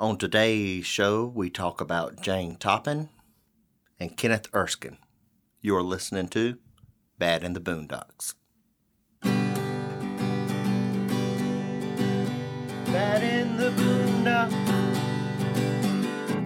On 0.00 0.16
today's 0.16 0.86
show, 0.86 1.26
we 1.26 1.50
talk 1.50 1.82
about 1.82 2.22
Jane 2.22 2.56
Toppan 2.56 3.10
and 3.98 4.16
Kenneth 4.16 4.46
Erskine. 4.54 4.96
You're 5.60 5.82
listening 5.82 6.28
to 6.28 6.56
Bad 7.18 7.44
in 7.44 7.52
the 7.52 7.60
Boondocks. 7.60 8.32
Bad 12.86 13.22
in 13.22 13.58
the 13.58 13.68
boondocks. 13.72 14.54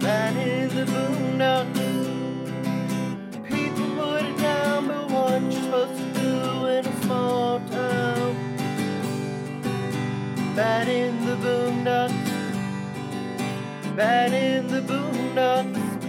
Bad 0.01 0.35
in 0.35 0.67
the 0.75 0.83
boondocks. 0.91 1.79
People 3.47 3.87
put 3.95 4.25
it 4.25 4.37
down, 4.37 4.87
but 4.89 5.09
what 5.09 5.41
you're 5.43 5.51
supposed 5.53 5.97
to 5.97 6.13
do 6.19 6.65
in 6.65 6.85
a 6.85 7.01
small 7.03 7.61
town. 7.69 8.35
Bad 10.57 10.89
in 10.89 11.25
the 11.25 11.37
boondocks. 11.37 12.14
Bad 13.95 14.33
in 14.33 14.67
the 14.67 14.81
boondocks. 14.81 16.03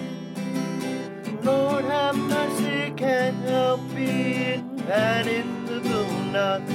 Lord 1.45 1.85
have 1.85 2.17
mercy, 2.17 2.93
can't 2.97 3.37
help 3.45 3.81
being 3.95 4.77
bad 4.79 5.27
in 5.27 5.65
the 5.67 5.81
boondocks. 5.81 6.71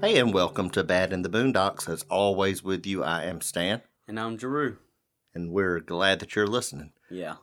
Hey, 0.00 0.18
and 0.18 0.32
welcome 0.34 0.70
to 0.70 0.82
Bad 0.84 1.12
in 1.12 1.22
the 1.22 1.28
Boondocks. 1.28 1.88
As 1.88 2.04
always, 2.10 2.62
with 2.62 2.86
you, 2.86 3.02
I 3.04 3.22
am 3.24 3.40
Stan, 3.40 3.82
And 4.08 4.18
I'm 4.20 4.36
Drew. 4.36 4.78
and 5.34 5.50
we're 5.52 5.80
glad 5.80 6.18
that 6.20 6.34
you're 6.36 6.46
listening. 6.46 6.92
Yeah. 7.10 7.36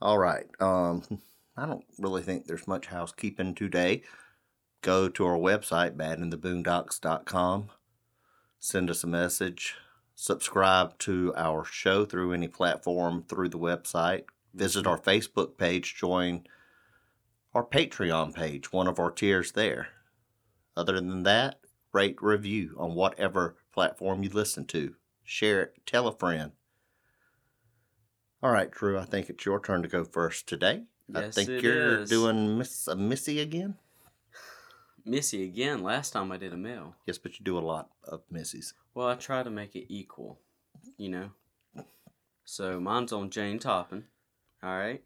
All 0.00 0.18
right. 0.18 0.46
Um, 0.60 1.02
I 1.56 1.66
don't 1.66 1.84
really 1.98 2.22
think 2.22 2.46
there's 2.46 2.66
much 2.68 2.86
housekeeping 2.86 3.54
today. 3.54 4.02
Go 4.82 5.08
to 5.08 5.26
our 5.26 5.36
website, 5.36 5.96
badintheboondocks.com. 5.96 7.70
Send 8.58 8.90
us 8.90 9.04
a 9.04 9.08
message. 9.08 9.74
Subscribe 10.20 10.98
to 10.98 11.32
our 11.36 11.64
show 11.64 12.04
through 12.04 12.32
any 12.32 12.48
platform 12.48 13.22
through 13.28 13.48
the 13.50 13.58
website. 13.58 14.24
Visit 14.52 14.84
our 14.84 14.98
Facebook 14.98 15.56
page. 15.56 15.94
Join 15.94 16.42
our 17.54 17.64
Patreon 17.64 18.34
page, 18.34 18.72
one 18.72 18.88
of 18.88 18.98
our 18.98 19.12
tiers 19.12 19.52
there. 19.52 19.90
Other 20.76 20.94
than 20.94 21.22
that, 21.22 21.60
rate, 21.92 22.20
review 22.20 22.74
on 22.80 22.96
whatever 22.96 23.58
platform 23.72 24.24
you 24.24 24.30
listen 24.30 24.64
to. 24.66 24.96
Share 25.22 25.62
it. 25.62 25.74
Tell 25.86 26.08
a 26.08 26.12
friend. 26.12 26.50
All 28.42 28.50
right, 28.50 28.72
Drew, 28.72 28.98
I 28.98 29.04
think 29.04 29.30
it's 29.30 29.46
your 29.46 29.60
turn 29.60 29.82
to 29.82 29.88
go 29.88 30.02
first 30.02 30.48
today. 30.48 30.82
Yes, 31.06 31.38
I 31.38 31.44
think 31.44 31.62
you're 31.62 32.00
is. 32.00 32.10
doing 32.10 32.58
Miss 32.58 32.88
a 32.88 32.96
Missy 32.96 33.38
again. 33.38 33.76
Missy 35.08 35.44
again. 35.44 35.82
Last 35.82 36.10
time 36.12 36.30
I 36.30 36.36
did 36.36 36.52
a 36.52 36.56
male. 36.56 36.94
Yes, 37.06 37.18
but 37.18 37.38
you 37.38 37.44
do 37.44 37.58
a 37.58 37.60
lot 37.60 37.90
of 38.04 38.22
Missies. 38.30 38.74
Well, 38.94 39.08
I 39.08 39.14
try 39.14 39.42
to 39.42 39.50
make 39.50 39.74
it 39.74 39.92
equal, 39.92 40.38
you 40.96 41.08
know. 41.08 41.30
So 42.44 42.78
mine's 42.78 43.12
on 43.12 43.30
Jane 43.30 43.58
Toppan. 43.58 44.04
All 44.62 44.76
right. 44.76 45.02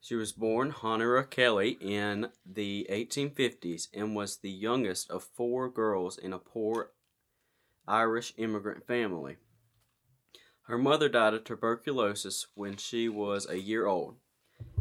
She 0.00 0.14
was 0.14 0.32
born 0.32 0.74
Honora 0.82 1.24
Kelly 1.24 1.76
in 1.80 2.28
the 2.46 2.86
1850s 2.90 3.88
and 3.92 4.16
was 4.16 4.38
the 4.38 4.50
youngest 4.50 5.10
of 5.10 5.28
four 5.34 5.68
girls 5.68 6.16
in 6.16 6.32
a 6.32 6.38
poor 6.38 6.92
Irish 7.86 8.32
immigrant 8.38 8.86
family. 8.86 9.36
Her 10.62 10.78
mother 10.78 11.08
died 11.08 11.34
of 11.34 11.44
tuberculosis 11.44 12.46
when 12.54 12.76
she 12.76 13.08
was 13.08 13.48
a 13.48 13.60
year 13.60 13.86
old. 13.86 14.16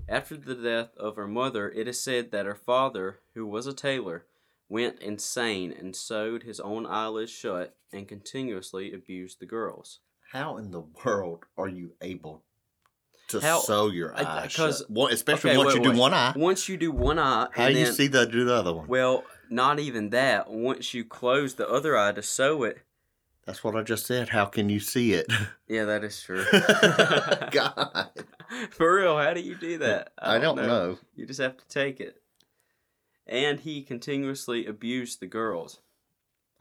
After 0.09 0.35
the 0.38 0.55
death 0.55 0.89
of 0.97 1.15
her 1.17 1.27
mother, 1.27 1.69
it 1.69 1.88
is 1.88 2.02
said 2.02 2.31
that 2.31 2.45
her 2.47 2.55
father, 2.55 3.19
who 3.35 3.45
was 3.45 3.67
a 3.67 3.73
tailor, 3.73 4.25
went 4.67 4.99
insane 5.02 5.71
and 5.71 5.95
sewed 5.95 6.43
his 6.43 6.59
own 6.59 6.85
eyelids 6.88 7.31
shut 7.31 7.75
and 7.93 8.07
continuously 8.07 8.91
abused 8.91 9.39
the 9.39 9.45
girls. 9.45 9.99
How 10.31 10.57
in 10.57 10.71
the 10.71 10.81
world 11.05 11.45
are 11.57 11.67
you 11.67 11.92
able 12.02 12.43
to 13.27 13.39
How- 13.39 13.59
sew 13.59 13.87
your 13.89 14.15
I- 14.15 14.21
eye 14.45 14.49
'cause- 14.52 14.80
shut? 14.80 14.89
One, 14.89 15.11
especially 15.14 15.52
Okay, 15.52 15.58
once 15.58 15.67
wait, 15.70 15.77
you 15.77 15.83
do 15.83 15.89
wait. 15.92 15.99
one 15.99 16.14
eye. 16.14 16.33
Once 16.36 16.67
you 16.67 16.77
do 16.77 16.91
one 16.91 17.20
eye, 17.20 17.47
How 17.53 17.67
do 17.70 17.73
you 17.77 17.86
then, 17.86 17.93
see 17.93 18.08
the 18.08 18.26
do 18.26 18.45
the 18.45 18.53
other 18.55 18.73
one? 18.73 18.87
Well, 18.87 19.23
not 19.49 19.80
even 19.80 20.09
that. 20.09 20.49
Once 20.49 20.93
you 20.95 21.05
close 21.05 21.53
the 21.55 21.70
other 21.70 21.95
eye 21.97 22.11
to 22.14 22.23
sew 22.23 22.64
it, 22.64 22.80
That's 23.49 23.64
what 23.64 23.76
I 23.76 23.82
just 23.82 24.05
said. 24.05 24.30
How 24.30 24.45
can 24.45 24.70
you 24.70 24.80
see 24.80 25.14
it? 25.14 25.26
yeah, 25.67 25.86
that 25.86 26.04
is 26.04 26.21
true. 26.21 26.45
God, 27.52 28.10
For 28.70 28.98
real, 28.98 29.17
how 29.17 29.33
do 29.33 29.42
you 29.42 29.55
do 29.55 29.80
that? 29.80 30.14
I 30.20 30.37
don't 30.37 30.55
know. 30.55 30.99
You 31.15 31.26
just 31.26 31.39
have 31.42 31.58
to 31.58 31.67
take 31.67 31.99
it. 31.99 32.21
And 33.26 33.59
he 33.59 33.82
continuously 33.82 34.67
abused 34.67 35.20
the 35.20 35.26
girls. 35.26 35.80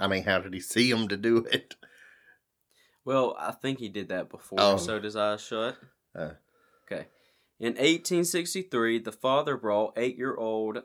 I 0.01 0.07
mean, 0.07 0.23
how 0.25 0.39
did 0.39 0.55
he 0.55 0.61
see 0.61 0.91
them 0.91 1.09
to 1.09 1.19
do 1.19 1.45
it? 1.53 1.77
Well, 3.05 3.37
I 3.39 3.53
think 3.53 3.81
he 3.81 3.91
did 3.91 4.09
that 4.09 4.31
before. 4.31 4.59
Oh. 4.59 4.79
So 4.79 4.99
does 4.99 5.15
eyes 5.15 5.43
shut. 5.43 5.77
Uh. 6.17 6.31
Okay. 6.91 7.09
In 7.61 7.75
1863, 7.75 9.01
the 9.01 9.13
father 9.13 9.59
brought 9.59 9.93
eight-year-old 9.99 10.85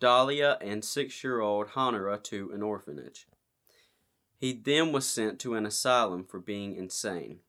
Dahlia 0.00 0.58
and 0.60 0.84
six-year-old 0.84 1.68
Honora 1.76 2.18
to 2.24 2.50
an 2.52 2.64
orphanage. 2.64 3.28
He 4.38 4.52
then 4.52 4.92
was 4.92 5.06
sent 5.06 5.40
to 5.40 5.54
an 5.54 5.66
asylum 5.66 6.24
for 6.24 6.38
being 6.38 6.76
insane. 6.76 7.40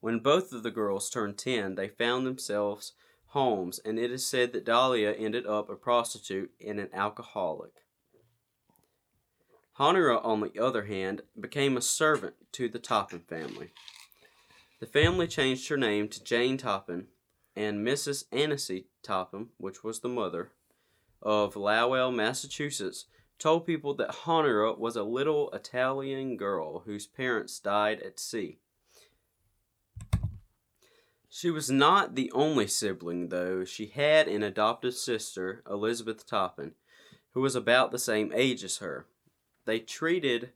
When 0.00 0.18
both 0.18 0.52
of 0.52 0.62
the 0.62 0.70
girls 0.70 1.08
turned 1.08 1.38
10, 1.38 1.74
they 1.74 1.88
found 1.88 2.26
themselves 2.26 2.92
homes, 3.28 3.80
and 3.84 3.98
it 3.98 4.10
is 4.10 4.26
said 4.26 4.52
that 4.52 4.66
Dahlia 4.66 5.12
ended 5.12 5.46
up 5.46 5.70
a 5.70 5.74
prostitute 5.74 6.52
and 6.64 6.78
an 6.78 6.90
alcoholic. 6.92 7.82
Honora, 9.78 10.18
on 10.18 10.40
the 10.40 10.62
other 10.62 10.84
hand, 10.84 11.22
became 11.38 11.76
a 11.76 11.82
servant 11.82 12.34
to 12.52 12.68
the 12.68 12.78
Toppan 12.78 13.26
family. 13.26 13.72
The 14.80 14.86
family 14.86 15.26
changed 15.26 15.68
her 15.68 15.76
name 15.76 16.08
to 16.08 16.22
Jane 16.22 16.58
Toppan, 16.58 17.06
and 17.54 17.86
Mrs. 17.86 18.24
Annecy 18.30 18.86
Toppan, 19.02 19.48
which 19.56 19.82
was 19.82 20.00
the 20.00 20.08
mother 20.08 20.52
of 21.22 21.56
Lowell, 21.56 22.12
Massachusetts, 22.12 23.06
told 23.38 23.66
people 23.66 23.94
that 23.94 24.14
Honora 24.26 24.72
was 24.74 24.96
a 24.96 25.02
little 25.02 25.50
Italian 25.50 26.36
girl 26.36 26.80
whose 26.80 27.06
parents 27.06 27.58
died 27.58 28.00
at 28.00 28.18
sea. 28.18 28.58
She 31.28 31.50
was 31.50 31.70
not 31.70 32.14
the 32.14 32.32
only 32.32 32.66
sibling, 32.66 33.28
though. 33.28 33.64
She 33.64 33.88
had 33.88 34.26
an 34.26 34.42
adopted 34.42 34.94
sister, 34.94 35.62
Elizabeth 35.68 36.26
Toppan, 36.26 36.72
who 37.32 37.42
was 37.42 37.54
about 37.54 37.90
the 37.90 37.98
same 37.98 38.32
age 38.34 38.64
as 38.64 38.78
her. 38.78 39.06
They 39.66 39.80
treated 39.80 40.52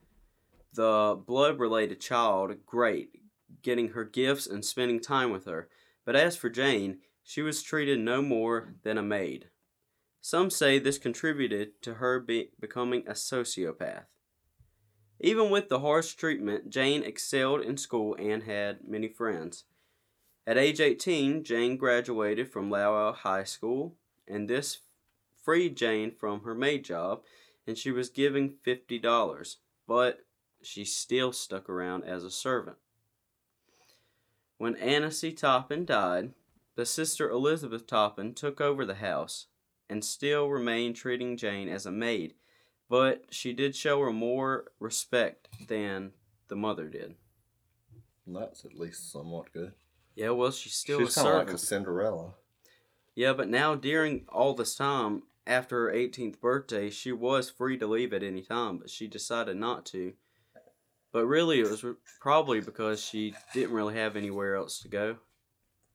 the 0.72 1.20
blood 1.26 1.58
related 1.58 2.00
child 2.00 2.64
great, 2.64 3.20
getting 3.62 3.88
her 3.88 4.04
gifts 4.04 4.46
and 4.46 4.64
spending 4.64 5.00
time 5.00 5.30
with 5.30 5.44
her. 5.44 5.68
But 6.06 6.16
as 6.16 6.36
for 6.36 6.48
Jane, 6.48 7.00
she 7.22 7.42
was 7.42 7.62
treated 7.62 8.00
no 8.00 8.22
more 8.22 8.74
than 8.82 8.96
a 8.96 9.02
maid. 9.02 9.48
Some 10.20 10.50
say 10.50 10.78
this 10.78 10.98
contributed 10.98 11.80
to 11.82 11.94
her 11.94 12.20
be- 12.20 12.50
becoming 12.60 13.06
a 13.06 13.12
sociopath. 13.12 14.04
Even 15.18 15.50
with 15.50 15.68
the 15.68 15.80
harsh 15.80 16.14
treatment, 16.14 16.70
Jane 16.70 17.02
excelled 17.02 17.62
in 17.62 17.76
school 17.76 18.14
and 18.18 18.42
had 18.42 18.86
many 18.86 19.08
friends. 19.08 19.64
At 20.46 20.58
age 20.58 20.80
18, 20.80 21.44
Jane 21.44 21.76
graduated 21.76 22.50
from 22.50 22.70
Lowell 22.70 23.12
High 23.12 23.44
School, 23.44 23.96
and 24.26 24.48
this 24.48 24.78
freed 25.42 25.76
Jane 25.76 26.10
from 26.10 26.42
her 26.42 26.54
maid 26.54 26.84
job, 26.84 27.22
and 27.66 27.76
she 27.76 27.90
was 27.90 28.08
given 28.08 28.56
$50, 28.66 29.56
but 29.86 30.20
she 30.62 30.84
still 30.84 31.32
stuck 31.32 31.68
around 31.68 32.04
as 32.04 32.24
a 32.24 32.30
servant. 32.30 32.76
When 34.58 34.76
Anna 34.76 35.10
C. 35.10 35.32
Toppan 35.32 35.86
died, 35.86 36.32
the 36.76 36.86
sister 36.86 37.30
Elizabeth 37.30 37.86
Toppan 37.86 38.34
took 38.34 38.60
over 38.60 38.84
the 38.84 38.96
house 38.96 39.46
and 39.90 40.04
still 40.04 40.48
remained 40.48 40.94
treating 40.94 41.36
Jane 41.36 41.68
as 41.68 41.84
a 41.84 41.90
maid, 41.90 42.34
but 42.88 43.24
she 43.30 43.52
did 43.52 43.74
show 43.74 44.00
her 44.00 44.12
more 44.12 44.72
respect 44.78 45.48
than 45.68 46.12
the 46.48 46.56
mother 46.56 46.88
did. 46.88 47.16
That's 48.26 48.64
at 48.64 48.78
least 48.78 49.10
somewhat 49.10 49.52
good. 49.52 49.72
Yeah, 50.14 50.30
well, 50.30 50.52
she's 50.52 50.74
still 50.74 51.00
She's 51.00 51.16
kind 51.16 51.28
of 51.28 51.34
like 51.34 51.50
a 51.50 51.58
Cinderella. 51.58 52.34
Yeah, 53.16 53.32
but 53.32 53.48
now 53.48 53.74
during 53.74 54.24
all 54.28 54.54
this 54.54 54.76
time, 54.76 55.24
after 55.46 55.88
her 55.88 55.94
18th 55.94 56.40
birthday, 56.40 56.90
she 56.90 57.10
was 57.10 57.50
free 57.50 57.76
to 57.78 57.86
leave 57.86 58.12
at 58.12 58.22
any 58.22 58.42
time, 58.42 58.78
but 58.78 58.90
she 58.90 59.08
decided 59.08 59.56
not 59.56 59.84
to. 59.86 60.12
But 61.12 61.26
really, 61.26 61.60
it 61.60 61.68
was 61.68 61.84
probably 62.20 62.60
because 62.60 63.02
she 63.02 63.34
didn't 63.52 63.74
really 63.74 63.94
have 63.94 64.14
anywhere 64.14 64.54
else 64.54 64.80
to 64.82 64.88
go. 64.88 65.16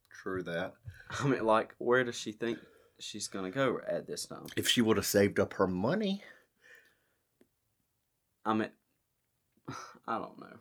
True 0.10 0.44
that. 0.44 0.74
I 1.20 1.28
mean, 1.28 1.46
like, 1.46 1.74
where 1.78 2.04
does 2.04 2.16
she 2.16 2.34
think 2.34 2.60
she's 3.00 3.28
gonna 3.28 3.52
go 3.52 3.80
at 3.88 4.08
this 4.08 4.26
time? 4.26 4.46
If 4.56 4.68
she 4.68 4.82
would 4.82 4.98
have 4.98 5.06
saved 5.06 5.40
up 5.40 5.54
her 5.54 5.68
money, 5.68 6.24
I 8.46 8.54
mean, 8.54 8.70
I 10.08 10.18
don't 10.20 10.40
know. 10.40 10.58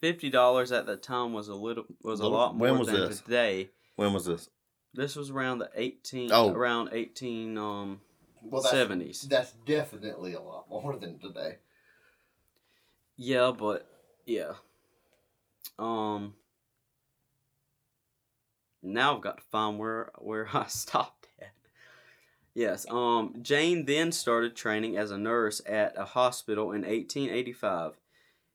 Fifty 0.00 0.30
dollars 0.30 0.72
at 0.72 0.86
that 0.86 1.02
time 1.02 1.32
was 1.32 1.48
a 1.48 1.54
little 1.54 1.84
was 2.02 2.20
a 2.20 2.22
Little- 2.24 2.38
lot 2.38 2.56
when 2.56 2.70
more 2.70 2.78
was 2.80 2.88
than 2.88 3.00
this? 3.08 3.20
today. 3.20 3.70
when 3.96 4.12
was 4.12 4.24
this? 4.24 4.48
This 4.94 5.14
was 5.14 5.30
around 5.30 5.58
the 5.58 5.70
eighteen, 5.76 6.30
Oh. 6.32 6.50
around 6.52 6.90
eighteen 6.92 7.56
um 7.58 8.00
Well, 8.42 8.62
seventies. 8.62 9.22
That's 9.22 9.52
definitely 9.66 10.32
a 10.34 10.40
lot 10.40 10.68
more 10.70 10.96
than 10.96 11.18
today. 11.18 11.58
Yeah, 13.16 13.52
but 13.56 13.86
yeah. 14.24 14.54
um 15.78 16.34
now 18.82 19.14
I've 19.16 19.20
got 19.22 19.36
to 19.36 19.42
find 19.50 19.78
where 19.78 20.10
where 20.18 20.48
I 20.54 20.66
stopped 20.66 21.28
at. 21.40 21.52
Yes, 22.54 22.84
um 22.90 23.34
Jane 23.42 23.84
then 23.84 24.10
started 24.12 24.56
training 24.56 24.96
as 24.96 25.10
a 25.10 25.18
nurse 25.18 25.60
at 25.66 25.96
a 25.96 26.04
hospital 26.04 26.72
in 26.72 26.82
1885, 26.82 27.96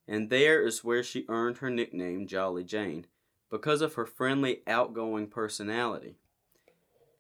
and 0.08 0.30
there 0.30 0.62
is 0.62 0.84
where 0.84 1.04
she 1.04 1.26
earned 1.30 1.58
her 1.58 1.70
nickname 1.70 2.28
Jolly 2.28 2.64
Jane 2.64 3.08
because 3.50 3.82
of 3.82 3.94
her 3.94 4.06
friendly, 4.06 4.62
outgoing 4.68 5.28
personality. 5.28 6.16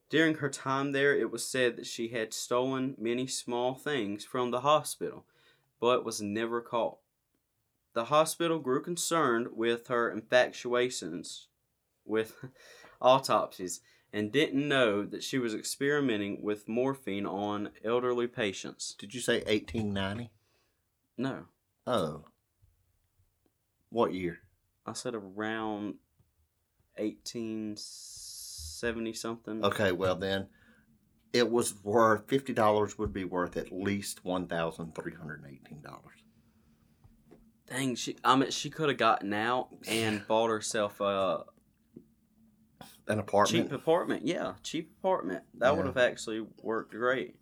During 0.09 0.35
her 0.35 0.49
time 0.49 0.91
there, 0.91 1.15
it 1.15 1.31
was 1.31 1.47
said 1.47 1.77
that 1.77 1.87
she 1.87 2.09
had 2.09 2.33
stolen 2.33 2.95
many 2.97 3.25
small 3.25 3.73
things 3.73 4.23
from 4.23 4.51
the 4.51 4.61
hospital, 4.61 5.25
but 5.79 6.05
was 6.05 6.21
never 6.21 6.61
caught. 6.61 6.99
The 7.93 8.05
hospital 8.05 8.59
grew 8.59 8.81
concerned 8.81 9.47
with 9.53 9.87
her 9.87 10.11
infatuations 10.11 11.47
with 12.05 12.35
autopsies 13.01 13.81
and 14.15 14.31
didn't 14.31 14.67
know 14.67 15.05
that 15.05 15.21
she 15.21 15.37
was 15.37 15.53
experimenting 15.53 16.41
with 16.41 16.69
morphine 16.69 17.25
on 17.25 17.69
elderly 17.83 18.27
patients. 18.27 18.95
Did 18.97 19.13
you 19.13 19.19
say 19.19 19.39
1890? 19.39 20.31
No, 21.17 21.47
Oh. 21.85 22.23
What 23.89 24.13
year? 24.13 24.39
I 24.85 24.93
said 24.93 25.15
around 25.15 25.95
1870 26.97 29.13
something. 29.13 29.65
Okay, 29.65 29.91
well 29.91 30.15
then, 30.15 30.47
it 31.33 31.51
was 31.51 31.83
worth 31.83 32.27
fifty 32.27 32.53
dollars. 32.53 32.97
Would 32.97 33.13
be 33.13 33.25
worth 33.25 33.57
at 33.57 33.71
least 33.71 34.25
one 34.25 34.47
thousand 34.47 34.95
three 34.95 35.13
hundred 35.13 35.43
eighteen 35.47 35.81
dollars. 35.81 36.23
Dang, 37.67 37.95
she 37.95 38.17
I 38.23 38.35
mean 38.35 38.49
she 38.51 38.69
could 38.69 38.89
have 38.89 38.97
gotten 38.97 39.33
out 39.33 39.69
and 39.87 40.25
bought 40.27 40.49
herself 40.49 40.99
a 40.99 41.45
An 43.07 43.19
apartment 43.19 43.69
cheap 43.69 43.71
apartment. 43.71 44.25
Yeah, 44.25 44.53
cheap 44.63 44.91
apartment. 44.99 45.43
That 45.59 45.75
would 45.77 45.85
have 45.85 45.97
actually 45.97 46.45
worked 46.61 46.91
great. 46.91 47.35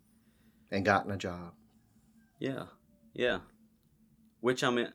and 0.70 0.84
gotten 0.84 1.10
a 1.12 1.16
job. 1.16 1.52
Yeah, 2.38 2.64
yeah. 3.14 3.38
Which 4.40 4.62
I 4.62 4.70
mean, 4.70 4.92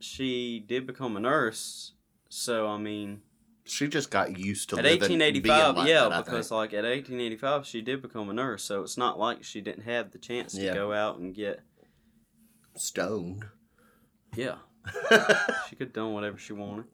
she 0.00 0.60
did 0.66 0.86
become 0.86 1.16
a 1.16 1.20
nurse. 1.20 1.92
So 2.28 2.66
I 2.66 2.76
mean, 2.78 3.22
She 3.64 3.88
just 3.88 4.10
got 4.10 4.38
used 4.38 4.68
to 4.70 4.76
at 4.78 4.84
1885, 4.84 5.76
like 5.76 5.88
yeah, 5.88 6.08
that, 6.08 6.24
because 6.24 6.50
like 6.50 6.70
at 6.74 6.84
1885, 6.84 7.64
she 7.66 7.80
did 7.80 8.02
become 8.02 8.28
a 8.28 8.32
nurse. 8.34 8.62
So 8.64 8.82
it's 8.82 8.98
not 8.98 9.18
like 9.18 9.42
she 9.44 9.60
didn't 9.62 9.84
have 9.84 10.10
the 10.10 10.18
chance 10.18 10.52
to 10.52 10.62
Yeah. 10.62 10.74
go 10.74 10.92
out 10.92 11.18
and 11.18 11.34
get. 11.34 11.60
stoned. 12.76 13.44
Yeah, 14.34 14.56
she 15.68 15.76
could 15.76 15.88
have 15.88 15.92
done 15.92 16.12
whatever 16.14 16.38
she 16.38 16.52
wanted. 16.54 16.86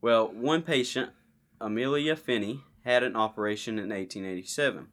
Well, 0.00 0.28
one 0.32 0.62
patient, 0.62 1.10
Amelia 1.62 2.16
Phinney, 2.16 2.60
had 2.84 3.02
an 3.02 3.14
operation 3.16 3.74
in 3.78 3.90
1887. 3.90 4.88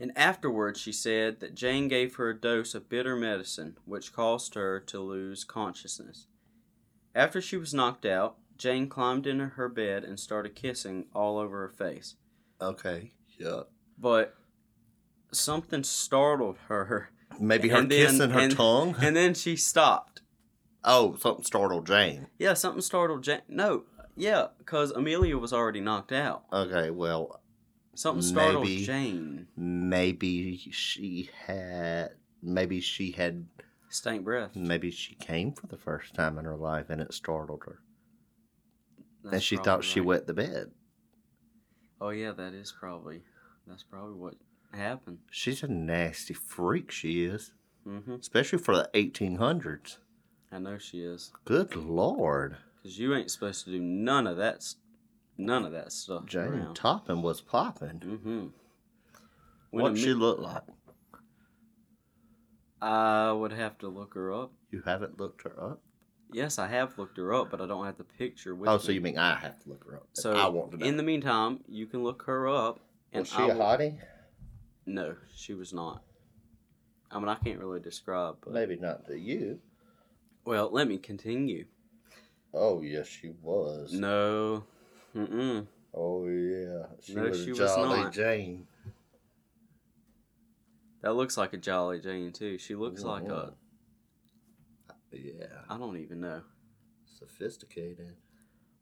And 0.00 0.12
afterwards, 0.16 0.80
she 0.80 0.90
said 0.92 1.38
that 1.40 1.54
Jane 1.54 1.86
gave 1.86 2.16
her 2.16 2.30
a 2.30 2.38
dose 2.40 2.74
of 2.74 2.88
bitter 2.88 3.14
medicine, 3.14 3.76
which 3.84 4.12
caused 4.12 4.54
her 4.54 4.80
to 4.80 4.98
lose 5.00 5.44
consciousness. 5.44 6.26
After 7.14 7.40
she 7.40 7.56
was 7.56 7.72
knocked 7.72 8.04
out, 8.04 8.36
Jane 8.58 8.88
climbed 8.88 9.26
into 9.26 9.46
her 9.46 9.68
bed 9.68 10.02
and 10.02 10.18
started 10.18 10.54
kissing 10.56 11.06
all 11.14 11.38
over 11.38 11.60
her 11.60 11.68
face. 11.68 12.16
okay, 12.60 13.12
yeah. 13.38 13.62
But 13.98 14.34
something 15.32 15.84
startled 15.84 16.56
her, 16.68 17.10
Maybe 17.40 17.68
her 17.70 17.78
And 17.78 17.90
then- 17.90 18.06
kissing 18.10 18.30
her 18.30 18.38
and- 18.40 18.52
tongue. 18.56 18.94
and 19.00 19.14
then 19.16 19.34
she 19.34 19.56
stopped. 19.56 20.20
oh, 20.84 21.16
something 21.16 21.44
startled 21.44 21.86
Jane. 21.86 22.26
Yeah, 22.38 22.54
something 22.54 22.82
startled 22.82 23.22
Jane. 23.22 23.42
No, 23.48 23.84
yeah, 24.16 24.48
because 24.58 24.90
Amelia 24.92 25.38
was 25.38 25.52
already 25.52 25.80
knocked 25.80 26.12
out. 26.12 26.44
Okay, 26.52 26.90
well, 26.90 27.40
Something 27.94 28.22
startled 28.22 28.64
Maybe. 28.64 28.84
Jane. 28.86 29.46
maybe 29.56 30.56
she 30.72 31.28
had. 31.46 32.12
Maybe 32.42 32.80
she 32.80 33.10
had. 33.12 33.46
Stank 33.90 34.24
breath. 34.24 34.56
Maybe 34.56 34.90
she 34.90 35.14
came 35.16 35.52
for 35.52 35.66
the 35.66 35.76
first 35.76 36.14
time 36.14 36.38
in 36.38 36.46
her 36.46 36.56
life, 36.56 36.86
and 36.88 37.02
it 37.02 37.12
startled 37.12 37.64
her, 37.66 37.80
and 39.30 39.42
she 39.42 39.56
thought 39.56 39.64
probably 39.64 39.86
she 39.86 40.00
right. 40.00 40.06
wet 40.06 40.26
the 40.26 40.32
bed. 40.32 40.70
Oh 42.00 42.08
yeah, 42.08 42.32
that 42.32 42.54
is 42.54 42.72
probably 42.72 43.20
that's 43.66 43.82
probably 43.82 44.14
what 44.14 44.34
happened. 44.72 45.18
She's 45.30 45.62
a 45.62 45.68
nasty 45.68 46.32
freak. 46.34 46.90
She 46.90 47.24
is, 47.24 47.52
Mm-hmm. 47.86 48.14
especially 48.14 48.58
for 48.60 48.74
the 48.74 48.88
eighteen 48.94 49.36
hundreds. 49.36 49.98
I 50.50 50.58
know 50.58 50.78
she 50.78 51.00
is, 51.02 51.30
Good 51.44 51.76
lord, 51.76 52.56
cause 52.82 52.98
you 52.98 53.14
ain't 53.14 53.30
supposed 53.30 53.64
to 53.64 53.70
do 53.70 53.80
none 53.80 54.26
of 54.26 54.36
that, 54.38 54.64
none 55.38 55.64
of 55.64 55.72
that 55.72 55.92
stuff. 55.92 56.26
Jane 56.26 56.42
around. 56.48 56.76
Toppan 56.78 57.22
was 57.22 57.40
popping. 57.40 58.00
Mm-hmm. 58.00 58.46
What 59.70 59.96
she 59.96 60.12
look 60.12 60.38
like? 60.38 60.62
I 62.80 63.30
would 63.32 63.52
have 63.52 63.78
to 63.78 63.88
look 63.88 64.14
her 64.14 64.32
up. 64.32 64.52
You 64.70 64.82
haven't 64.84 65.18
looked 65.20 65.42
her 65.42 65.54
up. 65.62 65.80
Yes, 66.32 66.58
I 66.58 66.66
have 66.66 66.96
looked 66.98 67.18
her 67.18 67.32
up, 67.34 67.50
but 67.50 67.60
I 67.60 67.66
don't 67.66 67.84
have 67.84 67.98
the 67.98 68.04
picture 68.04 68.54
with 68.54 68.68
Oh, 68.68 68.74
me. 68.78 68.82
so 68.82 68.92
you 68.92 69.00
mean 69.00 69.18
I 69.18 69.36
have 69.36 69.62
to 69.62 69.68
look 69.68 69.84
her 69.84 69.96
up? 69.96 70.06
So 70.14 70.32
I 70.34 70.48
want 70.48 70.72
to 70.72 70.78
know. 70.78 70.86
in 70.86 70.96
the 70.96 71.02
meantime, 71.02 71.60
you 71.68 71.86
can 71.86 72.02
look 72.02 72.22
her 72.22 72.48
up. 72.48 72.80
And 73.12 73.20
was 73.22 73.28
she 73.30 73.36
I 73.36 73.48
a 73.48 73.54
will- 73.54 73.60
hottie? 73.64 73.98
No, 74.86 75.14
she 75.36 75.54
was 75.54 75.72
not. 75.72 76.02
I 77.10 77.18
mean, 77.18 77.28
I 77.28 77.34
can't 77.36 77.58
really 77.60 77.78
describe, 77.80 78.36
but 78.42 78.52
Maybe 78.54 78.76
not 78.76 79.06
to 79.06 79.16
you. 79.18 79.60
well, 80.46 80.70
let 80.72 80.88
me 80.88 80.96
continue. 80.98 81.66
Oh 82.54 82.82
yes, 82.82 83.06
she 83.06 83.30
was. 83.40 83.92
No, 83.92 84.64
mm-mm. 85.16 85.66
Oh 85.94 86.26
yeah, 86.26 86.86
she 87.00 87.14
No, 87.14 87.22
was 87.24 87.42
she 87.42 87.50
was 87.50 87.58
Jolly 87.58 88.00
not. 88.02 88.12
Jane. 88.12 88.66
That 91.02 91.14
looks 91.14 91.36
like 91.36 91.52
a 91.52 91.56
Jolly 91.56 92.00
Jane 92.00 92.32
too. 92.32 92.58
She 92.58 92.74
looks 92.74 93.02
like 93.02 93.24
a 93.24 93.26
mm-hmm. 93.26 93.54
Yeah, 95.12 95.46
I 95.68 95.76
don't 95.76 95.98
even 95.98 96.20
know. 96.20 96.42
sophisticated. 97.04 98.16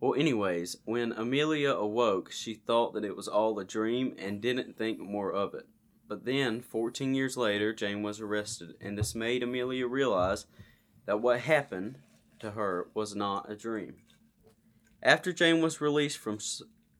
Well, 0.00 0.14
anyways, 0.14 0.76
when 0.84 1.12
Amelia 1.12 1.70
awoke, 1.72 2.30
she 2.32 2.54
thought 2.54 2.94
that 2.94 3.04
it 3.04 3.16
was 3.16 3.28
all 3.28 3.58
a 3.58 3.64
dream 3.64 4.14
and 4.18 4.40
didn't 4.40 4.78
think 4.78 4.98
more 4.98 5.32
of 5.32 5.54
it. 5.54 5.66
But 6.08 6.24
then, 6.24 6.62
14 6.62 7.14
years 7.14 7.36
later, 7.36 7.72
Jane 7.74 8.02
was 8.02 8.20
arrested, 8.20 8.74
and 8.80 8.96
this 8.96 9.14
made 9.14 9.42
Amelia 9.42 9.86
realize 9.86 10.46
that 11.06 11.20
what 11.20 11.40
happened 11.40 11.98
to 12.40 12.52
her 12.52 12.88
was 12.94 13.14
not 13.14 13.50
a 13.50 13.56
dream. 13.56 13.96
After 15.02 15.32
Jane 15.32 15.62
was 15.62 15.80
released 15.80 16.18
from 16.18 16.38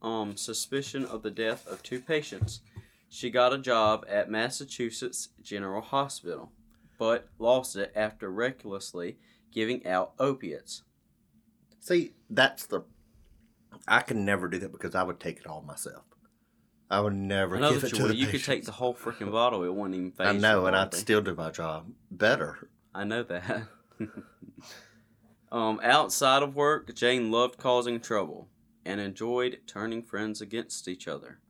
um, 0.01 0.37
suspicion 0.37 1.05
of 1.05 1.23
the 1.23 1.31
death 1.31 1.67
of 1.67 1.83
two 1.83 2.01
patients, 2.01 2.61
she 3.09 3.31
got 3.31 3.53
a 3.53 3.59
job 3.59 4.07
at 4.09 4.31
Massachusetts 4.31 5.31
General 5.43 5.83
Hospital, 5.83 6.53
but 6.99 7.29
lost 7.39 7.77
it 7.77 7.93
after 7.95 8.31
recklessly 8.31 9.19
giving 9.53 9.87
out 9.87 10.13
opiates. 10.19 10.83
See, 11.81 12.13
that's 12.29 12.67
the. 12.67 12.83
I 13.89 14.01
can 14.01 14.25
never 14.25 14.49
do 14.49 14.59
that 14.61 14.73
because 14.73 14.95
I 14.95 15.03
would 15.03 15.21
take 15.21 15.39
it 15.39 15.47
all 15.47 15.63
myself. 15.63 16.05
I 16.91 17.01
would 17.01 17.15
never 17.15 17.57
I 17.57 17.71
give 17.71 17.85
it 17.85 17.93
you 17.93 17.99
to 17.99 18.03
would. 18.03 18.13
the 18.13 18.17
You 18.17 18.27
could 18.27 18.45
take 18.45 18.65
the 18.65 18.73
whole 18.73 18.95
freaking 18.95 19.31
bottle. 19.31 19.63
It 19.65 19.73
wouldn't 19.73 19.95
even 19.95 20.11
phase 20.13 20.27
I 20.27 20.33
know, 20.33 20.67
and 20.67 20.77
I'd 20.77 20.95
still 20.95 21.21
do 21.21 21.35
my 21.35 21.51
job 21.51 21.91
better. 22.11 22.69
I 22.95 23.05
know 23.05 23.23
that. 23.25 23.63
um, 25.53 25.81
outside 25.83 26.43
of 26.43 26.55
work, 26.55 26.95
Jane 26.95 27.31
loved 27.31 27.59
causing 27.59 28.01
trouble 28.01 28.49
and 28.85 29.01
enjoyed 29.01 29.61
turning 29.67 30.03
friends 30.03 30.41
against 30.41 30.89
each 30.89 31.09
other. 31.09 31.41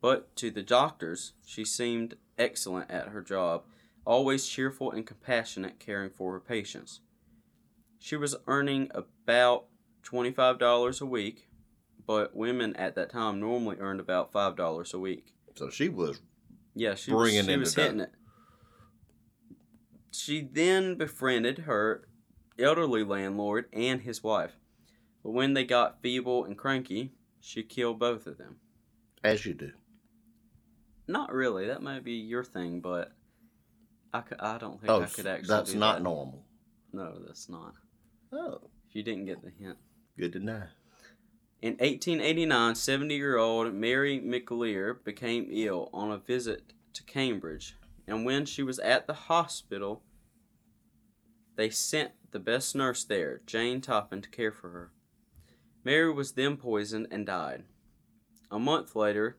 But 0.00 0.34
to 0.36 0.50
the 0.50 0.62
doctors, 0.62 1.32
she 1.44 1.64
seemed 1.64 2.16
excellent 2.38 2.90
at 2.90 3.08
her 3.08 3.20
job, 3.20 3.64
always 4.04 4.46
cheerful 4.46 4.92
and 4.92 5.06
compassionate, 5.06 5.80
caring 5.80 6.10
for 6.10 6.32
her 6.32 6.40
patients. 6.40 7.00
She 7.98 8.16
was 8.16 8.36
earning 8.46 8.90
about 8.94 9.66
$25 10.04 11.00
a 11.00 11.06
week, 11.06 11.48
but 12.06 12.36
women 12.36 12.76
at 12.76 12.94
that 12.94 13.10
time 13.10 13.40
normally 13.40 13.76
earned 13.80 14.00
about 14.00 14.32
$5 14.32 14.94
a 14.94 14.98
week. 14.98 15.34
So 15.56 15.68
she 15.68 15.88
was 15.88 16.20
Yeah, 16.74 16.94
she 16.94 17.10
Bringing 17.10 17.38
was, 17.38 17.46
she 17.46 17.52
in 17.52 17.60
was 17.60 17.74
hitting 17.74 18.00
it. 18.00 18.12
She 20.12 20.40
then 20.40 20.94
befriended 20.94 21.60
her 21.60 22.07
elderly 22.58 23.04
landlord 23.04 23.66
and 23.72 24.00
his 24.02 24.22
wife. 24.22 24.52
But 25.22 25.30
when 25.30 25.54
they 25.54 25.64
got 25.64 26.00
feeble 26.02 26.44
and 26.44 26.56
cranky, 26.56 27.12
she 27.40 27.62
killed 27.62 27.98
both 27.98 28.26
of 28.26 28.38
them. 28.38 28.56
as 29.24 29.44
you 29.46 29.54
do. 29.54 29.72
Not 31.06 31.32
really. 31.32 31.66
That 31.66 31.82
might 31.82 32.04
be 32.04 32.12
your 32.12 32.44
thing, 32.44 32.80
but 32.80 33.12
I, 34.12 34.20
c- 34.20 34.36
I 34.38 34.58
don't 34.58 34.78
think 34.80 34.90
Oh, 34.90 35.02
I 35.02 35.06
could 35.06 35.26
actually. 35.26 35.48
that's 35.48 35.74
not 35.74 35.96
that. 35.96 36.02
normal. 36.02 36.44
No, 36.92 37.18
that's 37.26 37.48
not. 37.48 37.74
Oh, 38.32 38.60
If 38.88 38.94
you 38.94 39.02
didn't 39.02 39.24
get 39.26 39.42
the 39.42 39.50
hint. 39.50 39.76
good 40.18 40.32
to 40.34 40.38
know. 40.38 40.62
In 41.60 41.72
1889, 41.72 42.74
70 42.74 43.14
year 43.16 43.36
old 43.36 43.72
Mary 43.74 44.20
McLear 44.20 45.02
became 45.02 45.48
ill 45.50 45.90
on 45.92 46.10
a 46.12 46.18
visit 46.18 46.72
to 46.94 47.02
Cambridge, 47.04 47.76
and 48.06 48.24
when 48.24 48.44
she 48.46 48.62
was 48.62 48.78
at 48.78 49.06
the 49.06 49.14
hospital, 49.14 50.02
they 51.56 51.68
sent 51.70 52.12
the 52.30 52.38
best 52.38 52.74
nurse 52.74 53.04
there, 53.04 53.40
Jane 53.46 53.80
Toppan, 53.80 54.22
to 54.22 54.28
care 54.28 54.52
for 54.52 54.70
her. 54.70 54.92
Mary 55.84 56.12
was 56.12 56.32
then 56.32 56.56
poisoned 56.56 57.08
and 57.10 57.26
died. 57.26 57.64
A 58.50 58.58
month 58.58 58.94
later, 58.94 59.38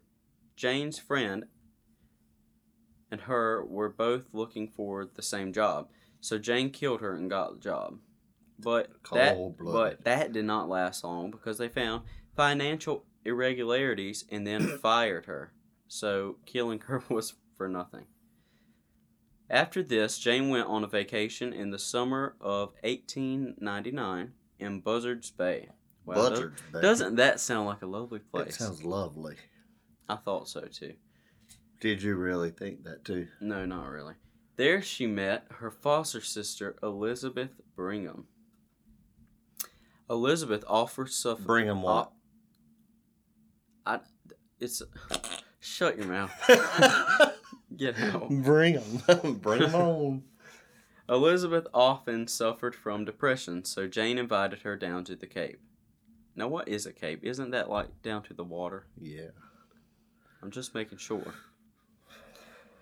Jane's 0.55 0.99
friend 0.99 1.45
and 3.11 3.21
her 3.21 3.63
were 3.65 3.89
both 3.89 4.33
looking 4.33 4.67
for 4.67 5.05
the 5.05 5.21
same 5.21 5.53
job, 5.53 5.89
so 6.21 6.37
Jane 6.37 6.69
killed 6.69 7.01
her 7.01 7.15
and 7.15 7.29
got 7.29 7.53
the 7.53 7.59
job. 7.59 7.99
But 8.59 8.89
that, 9.13 9.37
but 9.59 10.03
that 10.03 10.33
did 10.33 10.45
not 10.45 10.67
last 10.69 11.03
long 11.03 11.31
because 11.31 11.57
they 11.57 11.69
found 11.69 12.03
financial 12.35 13.05
irregularities 13.23 14.25
and 14.29 14.45
then 14.45 14.77
fired 14.81 15.25
her. 15.25 15.53
So 15.87 16.37
killing 16.45 16.79
her 16.81 17.03
was 17.09 17.33
for 17.57 17.67
nothing. 17.69 18.05
After 19.49 19.81
this, 19.81 20.19
Jane 20.19 20.49
went 20.49 20.67
on 20.67 20.83
a 20.83 20.87
vacation 20.87 21.53
in 21.53 21.71
the 21.71 21.79
summer 21.79 22.35
of 22.39 22.73
1899 22.83 24.33
in 24.59 24.79
Buzzards 24.81 25.31
Bay. 25.31 25.69
Wow, 26.05 26.15
Buzzards 26.15 26.61
Bay. 26.71 26.81
Doesn't 26.81 27.15
that 27.15 27.39
sound 27.39 27.65
like 27.65 27.81
a 27.81 27.87
lovely 27.87 28.19
place? 28.19 28.49
It 28.49 28.53
sounds 28.53 28.83
lovely. 28.83 29.35
I 30.07 30.17
thought 30.17 30.47
so 30.47 30.61
too. 30.61 30.93
Did 31.79 32.03
you 32.03 32.15
really 32.15 32.51
think 32.51 32.83
that 32.83 33.05
too? 33.05 33.27
No, 33.41 33.65
not 33.65 33.89
really. 33.89 34.13
There 34.55 34.81
she 34.81 35.07
met 35.07 35.45
her 35.49 35.71
foster 35.71 36.21
sister, 36.21 36.75
Elizabeth 36.83 37.61
Brigham. 37.75 38.27
Elizabeth 40.09 40.63
offered 40.67 41.09
suffer. 41.11 41.41
Bring 41.41 41.67
them 41.67 41.81
what? 41.81 42.11
I, 43.85 43.99
it's. 44.59 44.81
Shut 45.59 45.97
your 45.97 46.07
mouth. 46.07 46.31
Get 47.77 47.99
out. 47.99 48.29
Bring 48.29 48.75
them. 49.07 49.35
Bring 49.41 49.61
them 49.61 49.75
on. 49.75 50.23
Elizabeth 51.07 51.67
often 51.73 52.27
suffered 52.27 52.75
from 52.75 53.05
depression, 53.05 53.65
so 53.65 53.87
Jane 53.87 54.17
invited 54.17 54.61
her 54.61 54.75
down 54.75 55.03
to 55.05 55.15
the 55.15 55.27
Cape. 55.27 55.59
Now, 56.35 56.47
what 56.47 56.67
is 56.67 56.85
a 56.85 56.93
Cape? 56.93 57.21
Isn't 57.23 57.51
that 57.51 57.69
like 57.69 58.01
down 58.03 58.23
to 58.23 58.33
the 58.33 58.43
water? 58.43 58.85
Yeah. 58.99 59.31
I'm 60.41 60.51
just 60.51 60.75
making 60.75 60.99
sure. 60.99 61.33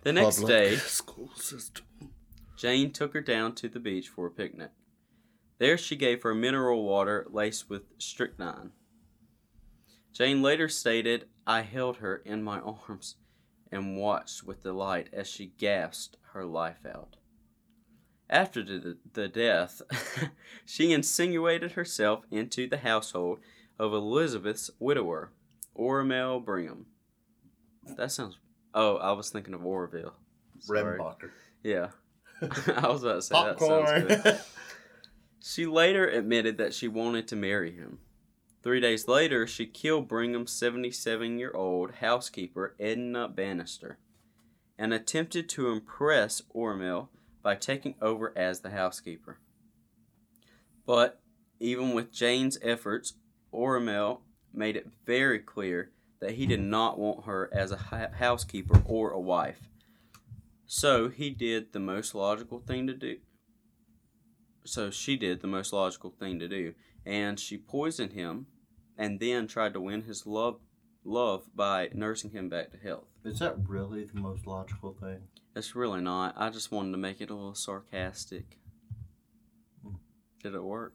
The 0.03 0.13
next 0.13 0.41
Public 0.41 0.49
day, 0.49 0.75
School 0.77 1.31
system. 1.35 1.85
Jane 2.57 2.91
took 2.91 3.13
her 3.13 3.21
down 3.21 3.55
to 3.55 3.69
the 3.69 3.79
beach 3.79 4.09
for 4.09 4.27
a 4.27 4.31
picnic. 4.31 4.71
There 5.57 5.77
she 5.77 5.95
gave 5.95 6.23
her 6.23 6.35
mineral 6.35 6.83
water 6.83 7.25
laced 7.29 7.69
with 7.69 7.83
strychnine. 7.97 8.71
Jane 10.13 10.41
later 10.41 10.67
stated, 10.67 11.27
I 11.45 11.61
held 11.61 11.97
her 11.97 12.17
in 12.17 12.43
my 12.43 12.59
arms 12.59 13.15
and 13.71 13.97
watched 13.97 14.43
with 14.43 14.63
delight 14.63 15.09
as 15.13 15.27
she 15.27 15.53
gasped 15.57 16.17
her 16.33 16.45
life 16.45 16.85
out. 16.85 17.17
After 18.29 18.61
the, 18.63 18.97
the 19.13 19.27
death, 19.27 19.81
she 20.65 20.91
insinuated 20.91 21.73
herself 21.73 22.25
into 22.29 22.67
the 22.67 22.77
household 22.77 23.39
of 23.79 23.93
Elizabeth's 23.93 24.69
widower, 24.79 25.31
Ormel 25.77 26.43
Brigham. 26.43 26.87
That 27.95 28.11
sounds. 28.11 28.37
Oh, 28.73 28.97
I 28.97 29.13
was 29.13 29.29
thinking 29.29 29.53
of 29.53 29.65
Orville. 29.65 30.13
Redenbacher. 30.67 31.29
Yeah. 31.63 31.89
I 32.41 32.87
was 32.89 33.03
about 33.03 33.15
to 33.15 33.21
say 33.21 33.35
that 33.35 33.59
sounds 33.59 33.91
good. 33.91 34.23
Popcorn. 34.23 34.39
She 35.39 35.65
later 35.65 36.05
admitted 36.05 36.57
that 36.57 36.73
she 36.73 36.89
wanted 36.89 37.29
to 37.29 37.37
marry 37.37 37.71
him. 37.71 37.99
Three 38.63 38.79
days 38.79 39.07
later, 39.07 39.47
she 39.47 39.65
killed 39.65 40.07
Bringham's 40.07 40.51
77 40.51 41.37
year 41.37 41.51
old 41.53 41.95
housekeeper, 41.95 42.75
Edna 42.79 43.27
Bannister, 43.27 43.97
and 44.77 44.93
attempted 44.93 45.47
to 45.49 45.69
impress 45.69 46.41
Ormel 46.53 47.09
by 47.41 47.55
taking 47.55 47.95
over 48.01 48.33
as 48.37 48.61
the 48.61 48.71
housekeeper. 48.71 49.39
But 50.85 51.21
even 51.59 51.93
with 51.93 52.11
Jane's 52.11 52.57
efforts, 52.61 53.13
Ormel 53.53 54.21
made 54.53 54.75
it 54.75 54.89
very 55.05 55.39
clear 55.39 55.91
that 56.19 56.31
he 56.31 56.45
did 56.45 56.61
not 56.61 56.97
want 56.97 57.25
her 57.25 57.49
as 57.53 57.71
a 57.71 58.09
housekeeper 58.17 58.81
or 58.85 59.11
a 59.11 59.19
wife. 59.19 59.69
So 60.65 61.09
he 61.09 61.29
did 61.29 61.71
the 61.71 61.79
most 61.79 62.15
logical 62.15 62.59
thing 62.59 62.87
to 62.87 62.93
do. 62.93 63.17
So 64.67 64.89
she 64.91 65.15
did 65.15 65.41
the 65.41 65.47
most 65.47 65.71
logical 65.71 66.09
thing 66.11 66.39
to 66.39 66.47
do, 66.47 66.73
and 67.05 67.39
she 67.39 67.57
poisoned 67.57 68.11
him, 68.13 68.47
and 68.97 69.19
then 69.19 69.47
tried 69.47 69.73
to 69.73 69.79
win 69.79 70.01
his 70.03 70.25
love, 70.27 70.59
love 71.05 71.43
by 71.55 71.89
nursing 71.93 72.31
him 72.31 72.49
back 72.49 72.71
to 72.71 72.77
health. 72.77 73.05
Is 73.23 73.39
that 73.39 73.55
really 73.67 74.03
the 74.03 74.19
most 74.19 74.45
logical 74.45 74.93
thing? 74.99 75.21
It's 75.55 75.73
really 75.75 76.01
not. 76.01 76.35
I 76.37 76.49
just 76.49 76.71
wanted 76.71 76.91
to 76.91 76.97
make 76.97 77.21
it 77.21 77.29
a 77.29 77.33
little 77.33 77.55
sarcastic. 77.55 78.57
Hmm. 79.83 79.95
Did 80.43 80.53
it 80.53 80.63
work? 80.63 80.93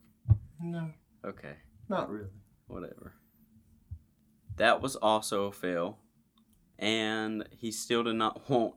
No, 0.61 0.91
Okay, 1.25 1.55
not 1.89 2.11
really. 2.11 2.29
whatever. 2.67 3.15
That 4.57 4.83
was 4.83 4.97
also 4.97 5.47
a 5.47 5.53
fail, 5.53 5.99
and 6.79 7.49
he 7.51 7.73
still 7.73 8.05
did 8.05 8.17
not 8.17 8.49
want 8.51 8.75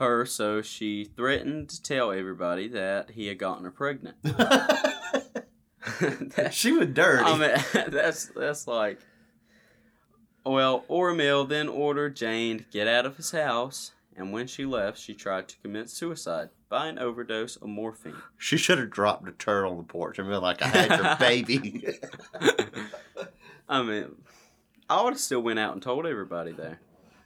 her, 0.00 0.26
so 0.26 0.60
she 0.62 1.04
threatened 1.04 1.68
to 1.70 1.82
tell 1.82 2.10
everybody 2.10 2.68
that 2.68 3.10
he 3.10 3.28
had 3.28 3.38
gotten 3.38 3.64
her 3.64 3.70
pregnant. 3.70 4.16
That- 4.22 4.96
she 6.52 6.72
was 6.72 6.88
dirty. 6.88 7.22
I 7.24 7.36
mean, 7.38 7.86
that's 7.90 8.26
that's 8.26 8.66
like. 8.66 8.98
Well, 10.44 10.84
Ormil 10.88 11.48
then 11.48 11.68
ordered 11.68 12.16
Jane 12.16 12.58
to 12.58 12.64
get 12.64 12.88
out 12.88 13.04
of 13.06 13.16
his 13.18 13.30
house, 13.30 13.92
and 14.16 14.32
when 14.32 14.46
she 14.46 14.64
left, 14.64 14.98
she 14.98 15.12
tried 15.14 15.48
to 15.48 15.56
commit 15.58 15.90
suicide 15.90 16.48
by 16.70 16.86
an 16.86 16.98
overdose 16.98 17.56
of 17.56 17.68
morphine. 17.68 18.16
she 18.38 18.56
should 18.56 18.78
have 18.78 18.90
dropped 18.90 19.28
a 19.28 19.32
turd 19.32 19.66
on 19.66 19.76
the 19.76 19.82
porch 19.82 20.18
and 20.18 20.28
been 20.28 20.40
like, 20.40 20.62
"I 20.62 20.68
had 20.68 20.98
your 20.98 21.16
baby." 21.16 21.98
I 23.68 23.82
mean, 23.82 24.16
I 24.88 25.02
would 25.02 25.12
have 25.12 25.20
still 25.20 25.42
went 25.42 25.58
out 25.58 25.74
and 25.74 25.82
told 25.82 26.06
everybody 26.06 26.52
though. 26.52 26.76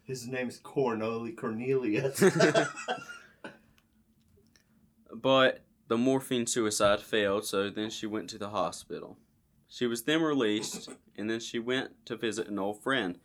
His 0.04 0.26
name's 0.26 0.58
Cornoli 0.58 1.36
Cornelius. 1.36 2.22
But 5.14 5.60
the 5.86 5.96
morphine 5.96 6.46
suicide 6.46 7.00
failed, 7.00 7.46
so 7.46 7.70
then 7.70 7.88
she 7.88 8.04
went 8.04 8.28
to 8.30 8.38
the 8.38 8.50
hospital. 8.50 9.16
She 9.68 9.86
was 9.86 10.02
then 10.02 10.22
released, 10.22 10.90
and 11.16 11.30
then 11.30 11.40
she 11.40 11.58
went 11.58 12.04
to 12.06 12.16
visit 12.16 12.48
an 12.48 12.58
old 12.58 12.82
friend, 12.82 13.18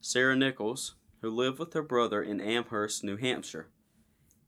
Sarah 0.00 0.36
Nichols, 0.36 0.96
who 1.22 1.30
lived 1.30 1.58
with 1.58 1.72
her 1.72 1.82
brother 1.82 2.22
in 2.22 2.40
Amherst, 2.40 3.04
New 3.04 3.16
Hampshire. 3.16 3.68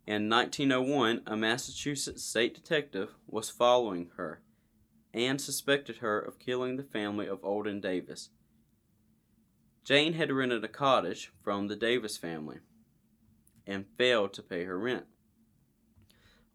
In 0.07 0.29
1901, 0.29 1.23
a 1.27 1.37
Massachusetts 1.37 2.25
state 2.25 2.55
detective 2.55 3.15
was 3.27 3.49
following 3.49 4.11
her 4.17 4.43
and 5.15 5.41
suspected 5.41 5.99
her 5.99 6.19
of 6.19 6.41
killing 6.41 6.77
the 6.77 6.83
family 6.83 7.29
of 7.29 7.45
Olden 7.45 7.81
Davis. 7.81 8.31
Jane 9.85 10.13
had 10.13 10.31
rented 10.31 10.63
a 10.65 10.69
cottage 10.69 11.33
from 11.43 11.69
the 11.69 11.77
Davis 11.77 12.17
family 12.17 12.59
and 13.67 13.87
failed 13.99 14.33
to 14.35 14.43
pay 14.43 14.65
her 14.65 14.79
rent. 14.79 15.07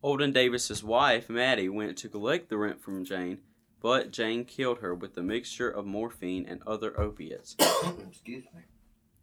Olden 0.01 0.31
Davis's 0.31 0.84
wife, 0.84 1.29
Maddie, 1.29 1.69
went 1.69 1.98
to 1.98 2.10
collect 2.10 2.50
the 2.50 2.57
rent 2.57 2.81
from 2.81 3.03
Jane, 3.03 3.41
but 3.81 4.12
Jane 4.12 4.46
killed 4.46 4.79
her 4.79 4.93
with 4.93 5.17
a 5.17 5.24
mixture 5.24 5.69
of 5.69 5.86
morphine 5.86 6.46
and 6.48 6.62
other 6.65 7.00
opiates. 7.00 7.55
Excuse 8.07 8.46
me. 8.53 8.62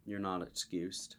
You're 0.05 0.19
not 0.19 0.41
excused. 0.41 1.15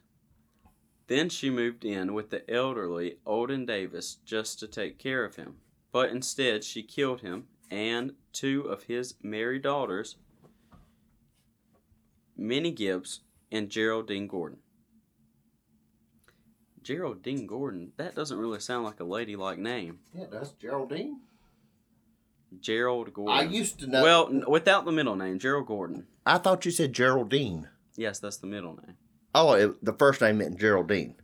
Then 1.07 1.29
she 1.29 1.49
moved 1.49 1.83
in 1.83 2.13
with 2.13 2.29
the 2.29 2.49
elderly 2.49 3.17
Olden 3.25 3.65
Davis 3.65 4.15
just 4.25 4.59
to 4.59 4.67
take 4.67 4.97
care 4.97 5.25
of 5.25 5.35
him. 5.35 5.57
But 5.91 6.09
instead, 6.09 6.63
she 6.63 6.83
killed 6.83 7.21
him 7.21 7.47
and 7.69 8.13
two 8.31 8.61
of 8.61 8.83
his 8.83 9.15
married 9.21 9.63
daughters, 9.63 10.15
Minnie 12.37 12.71
Gibbs 12.71 13.21
and 13.51 13.69
Geraldine 13.69 14.27
Gordon. 14.27 14.59
Geraldine 16.83 17.45
Gordon, 17.47 17.91
that 17.97 18.15
doesn't 18.15 18.37
really 18.37 18.59
sound 18.59 18.85
like 18.85 18.99
a 18.99 19.03
ladylike 19.03 19.59
name. 19.59 19.99
Yeah, 20.13 20.25
that's 20.31 20.51
Geraldine. 20.51 21.19
Gerald 22.61 23.13
Gordon. 23.13 23.35
I 23.37 23.41
used 23.51 23.79
to 23.79 23.87
know. 23.87 24.01
Well, 24.03 24.27
n- 24.29 24.45
without 24.47 24.85
the 24.85 24.91
middle 24.93 25.15
name, 25.17 25.37
Gerald 25.37 25.67
Gordon. 25.67 26.07
I 26.25 26.37
thought 26.37 26.63
you 26.63 26.71
said 26.71 26.93
Geraldine. 26.93 27.67
Yes, 27.97 28.19
that's 28.19 28.37
the 28.37 28.47
middle 28.47 28.75
name. 28.85 28.95
Oh, 29.35 29.51
it, 29.53 29.83
the 29.83 29.91
first 29.93 30.21
name 30.21 30.37
meant 30.37 30.57
Geraldine. 30.59 31.15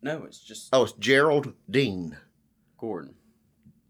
No, 0.00 0.24
it's 0.24 0.38
just 0.40 0.70
Oh, 0.72 0.84
it's 0.84 0.92
Gerald 0.92 1.52
Dean. 1.68 2.16
Gordon. 2.78 3.14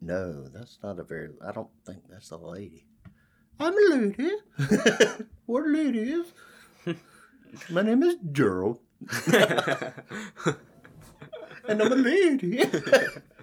No, 0.01 0.49
that's 0.49 0.79
not 0.83 0.99
a 0.99 1.05
very. 1.05 1.31
I 1.47 1.53
don't 1.53 1.69
think 1.85 2.03
that's 2.09 2.31
a 2.31 2.37
lady. 2.37 2.87
I'm 3.59 3.73
a 3.73 3.97
lady. 3.97 4.31
what 5.47 5.65
a 5.65 5.69
lady 5.69 6.01
is? 6.01 6.27
My 7.71 7.83
name 7.83 8.03
is 8.03 8.17
Gerald, 8.33 8.81
and 9.27 9.95
I'm 11.69 11.93
a 11.93 11.97
lady. 11.97 12.63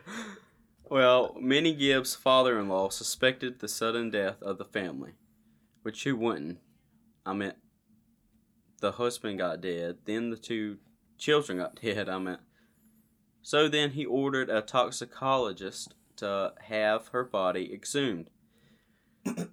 well, 0.89 1.35
Minnie 1.41 1.73
Gibbs' 1.73 2.13
father 2.13 2.59
in 2.59 2.69
law 2.69 2.89
suspected 2.89 3.59
the 3.59 3.67
sudden 3.67 4.11
death 4.11 4.41
of 4.41 4.59
the 4.59 4.65
family, 4.65 5.13
which 5.81 6.03
he 6.03 6.11
wouldn't. 6.11 6.59
I 7.25 7.33
meant 7.33 7.55
the 8.81 8.91
husband 8.93 9.39
got 9.39 9.61
dead, 9.61 9.97
then 10.05 10.29
the 10.29 10.37
two 10.37 10.77
children 11.17 11.57
got 11.57 11.81
dead, 11.81 12.07
I 12.07 12.19
meant. 12.19 12.41
So 13.41 13.67
then 13.67 13.91
he 13.91 14.05
ordered 14.05 14.49
a 14.49 14.61
toxicologist 14.61 15.95
to 16.17 16.53
have 16.67 17.07
her 17.09 17.23
body 17.23 17.73
exhumed. 17.73 18.29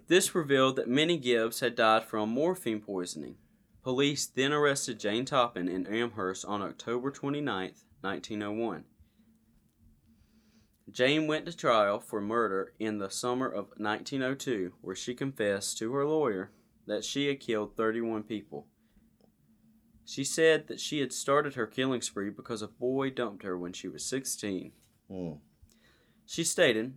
This 0.08 0.34
revealed 0.34 0.76
that 0.76 0.88
Minnie 0.88 1.18
Gibbs 1.18 1.60
had 1.60 1.76
died 1.76 2.04
from 2.04 2.30
morphine 2.30 2.80
poisoning. 2.80 3.36
Police 3.82 4.26
then 4.26 4.52
arrested 4.52 4.98
Jane 4.98 5.24
Toppan 5.24 5.68
in 5.68 5.86
Amherst 5.86 6.44
on 6.44 6.62
October 6.62 7.10
29, 7.10 7.72
1901. 8.00 8.84
Jane 10.90 11.26
went 11.26 11.46
to 11.46 11.56
trial 11.56 12.00
for 12.00 12.20
murder 12.20 12.72
in 12.80 12.98
the 12.98 13.08
summer 13.08 13.46
of 13.46 13.68
1902, 13.76 14.72
where 14.80 14.96
she 14.96 15.14
confessed 15.14 15.78
to 15.78 15.92
her 15.92 16.04
lawyer 16.04 16.50
that 16.86 17.04
she 17.04 17.28
had 17.28 17.38
killed 17.38 17.76
31 17.76 18.24
people. 18.24 18.66
She 20.04 20.24
said 20.24 20.66
that 20.66 20.80
she 20.80 20.98
had 20.98 21.12
started 21.12 21.54
her 21.54 21.68
killing 21.68 22.02
spree 22.02 22.30
because 22.30 22.62
a 22.62 22.68
boy 22.68 23.10
dumped 23.10 23.44
her 23.44 23.56
when 23.56 23.72
she 23.72 23.86
was 23.86 24.04
16. 24.04 24.72
Hmm. 25.08 25.32
She 26.26 26.42
stated, 26.42 26.94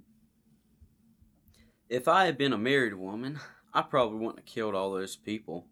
If 1.93 2.07
I 2.07 2.25
had 2.25 2.39
been 2.39 2.53
a 2.53 2.57
married 2.57 2.95
woman, 2.95 3.39
I 3.71 3.83
probably 3.83 4.17
wouldn't 4.17 4.39
have 4.39 4.45
killed 4.47 4.73
all 4.73 4.93
those 4.93 5.15
people. 5.15 5.67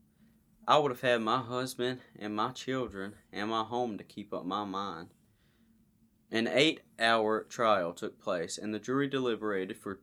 I 0.68 0.78
would 0.78 0.92
have 0.92 1.02
had 1.02 1.24
my 1.24 1.40
husband 1.40 2.02
and 2.16 2.36
my 2.36 2.52
children 2.52 3.16
and 3.34 3.50
my 3.50 3.64
home 3.64 3.98
to 3.98 4.04
keep 4.04 4.32
up 4.32 4.46
my 4.46 4.64
mind. 4.64 5.16
An 6.30 6.48
eight 6.48 6.82
hour 7.00 7.42
trial 7.50 7.92
took 7.92 8.22
place, 8.22 8.60
and 8.60 8.72
the 8.72 8.78
jury 8.78 9.08
deliberated 9.08 9.78
for 9.78 10.00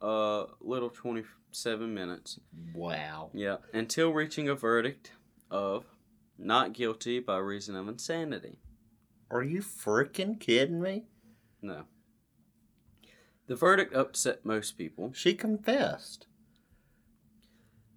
a 0.00 0.46
little 0.60 0.90
27 0.90 1.94
minutes. 1.94 2.40
Wow. 2.74 3.30
Yeah, 3.32 3.58
until 3.72 4.12
reaching 4.12 4.48
a 4.48 4.56
verdict 4.56 5.12
of 5.52 5.84
not 6.36 6.72
guilty 6.72 7.20
by 7.20 7.38
reason 7.38 7.76
of 7.76 7.86
insanity. 7.86 8.58
Are 9.30 9.44
you 9.44 9.60
freaking 9.60 10.40
kidding 10.40 10.80
me? 10.80 11.04
No. 11.62 11.84
The 13.50 13.56
verdict 13.56 13.92
upset 13.92 14.44
most 14.46 14.78
people 14.78 15.12
She 15.12 15.34
confessed. 15.34 16.28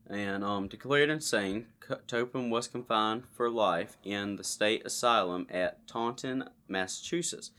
and 0.07 0.43
um, 0.43 0.67
declared 0.67 1.11
insane. 1.11 1.67
Toppan 2.07 2.49
was 2.49 2.67
confined 2.67 3.25
for 3.31 3.51
life 3.51 3.95
in 4.03 4.37
the 4.37 4.43
state 4.43 4.83
asylum 4.83 5.45
at 5.51 5.87
Taunton, 5.87 6.49
Massachusetts, 6.67 7.51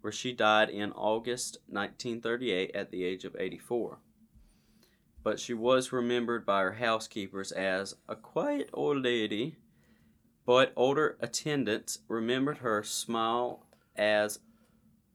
where 0.00 0.14
she 0.14 0.32
died 0.32 0.70
in 0.70 0.92
August 0.92 1.58
1938 1.66 2.70
at 2.74 2.90
the 2.90 3.04
age 3.04 3.26
of 3.26 3.36
84. 3.38 3.98
But 5.22 5.38
she 5.38 5.52
was 5.52 5.92
remembered 5.92 6.46
by 6.46 6.62
her 6.62 6.72
housekeepers 6.72 7.52
as 7.52 7.96
a 8.08 8.16
quiet 8.16 8.70
old 8.72 9.02
lady, 9.02 9.56
but 10.46 10.72
older 10.74 11.18
attendants 11.20 11.98
remembered 12.08 12.58
her 12.58 12.82
smile 12.82 13.66
as 13.94 14.38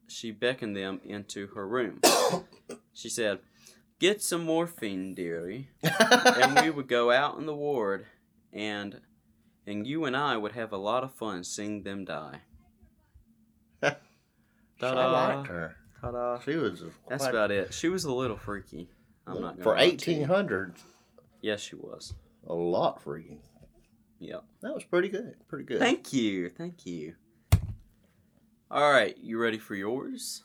she 0.08 0.32
beckoned 0.32 0.76
them 0.76 1.02
into 1.04 1.48
her 1.48 1.68
room. 1.68 2.02
she 2.94 3.10
said, 3.10 3.40
Get 4.00 4.22
some 4.22 4.46
morphine, 4.46 5.16
dearie 5.16 5.70
and 5.84 6.60
we 6.62 6.70
would 6.70 6.88
go 6.88 7.12
out 7.12 7.38
in 7.40 7.46
the 7.48 7.56
ward 7.56 8.06
and 8.54 9.02
and 9.66 9.86
you 9.88 10.06
and 10.06 10.16
I 10.16 10.38
would 10.38 10.52
have 10.54 10.72
a 10.72 10.78
lot 10.78 11.04
of 11.04 11.14
fun 11.14 11.44
seeing 11.44 11.84
them 11.84 12.06
die. 12.06 12.42
I 13.84 13.96
Ta-da. 14.80 15.36
liked 15.36 15.48
her. 15.50 15.76
Ta-da. 16.00 16.40
She 16.40 16.56
was 16.56 16.84
That's 17.10 17.26
about 17.26 17.50
it. 17.52 17.74
She 17.74 17.90
was 17.90 18.06
a 18.06 18.14
little 18.14 18.38
freaky. 18.38 18.90
I'm 19.26 19.42
not 19.42 19.62
for 19.62 19.74
lie 19.76 19.80
to 19.80 19.86
you. 19.88 19.92
eighteen 19.94 20.24
hundred. 20.24 20.76
Yes, 21.42 21.60
she 21.62 21.76
was. 21.76 22.14
A 22.48 22.54
lot 22.54 23.02
freaky. 23.02 23.42
Yep. 24.20 24.44
That 24.62 24.74
was 24.74 24.84
pretty 24.84 25.10
good. 25.10 25.36
Pretty 25.48 25.66
good. 25.66 25.80
Thank 25.80 26.14
you. 26.14 26.50
Thank 26.50 26.86
you. 26.86 27.16
All 28.70 28.92
right, 28.92 29.18
you 29.18 29.38
ready 29.40 29.58
for 29.58 29.76
yours? 29.76 30.44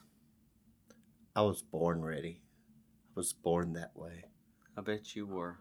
I 1.35 1.43
was 1.43 1.63
born 1.63 2.05
ready. 2.05 2.41
I 3.09 3.13
was 3.17 3.33
born 3.33 3.73
that 3.75 3.93
way. 3.97 4.25
I 4.77 4.81
bet 4.81 5.17
you 5.17 5.27
were. 5.27 5.59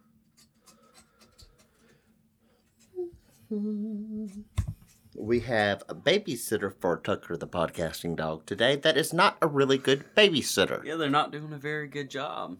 We 5.15 5.41
have 5.41 5.83
a 5.89 5.95
babysitter 5.95 6.73
for 6.79 6.97
Tucker 6.97 7.35
the 7.35 7.47
podcasting 7.47 8.15
dog 8.15 8.45
today 8.45 8.75
that 8.77 8.97
is 8.97 9.11
not 9.13 9.37
a 9.41 9.47
really 9.47 9.77
good 9.77 10.05
babysitter 10.15 10.83
Yeah, 10.85 10.95
they're 10.95 11.09
not 11.09 11.31
doing 11.31 11.51
a 11.53 11.57
very 11.57 11.87
good 11.87 12.09
job. 12.09 12.57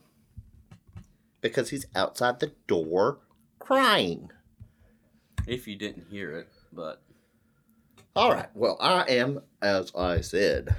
because 1.40 1.70
he's 1.70 1.86
outside 1.96 2.40
the 2.40 2.52
door 2.68 3.20
crying. 3.60 4.30
If 5.48 5.68
you 5.68 5.76
didn't 5.76 6.08
hear 6.10 6.38
it, 6.38 6.50
but 6.74 7.02
All 8.16 8.32
right. 8.34 8.50
Well, 8.54 8.78
I 8.82 9.04
am, 9.04 9.42
as 9.62 9.92
I 9.96 10.22
said, 10.22 10.76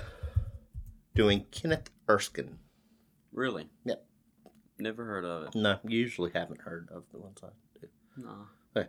doing 1.14 1.46
Kenneth 1.50 1.90
Erskine. 2.08 2.58
really. 3.32 3.68
Yep. 3.84 4.04
Never 4.78 5.04
heard 5.04 5.24
of 5.24 5.44
it. 5.44 5.54
No, 5.54 5.78
usually 5.84 6.30
haven't 6.34 6.60
heard 6.62 6.88
of 6.92 7.04
the 7.12 7.18
ones 7.18 7.38
I 7.42 7.48
do. 7.80 7.88
No. 8.16 8.84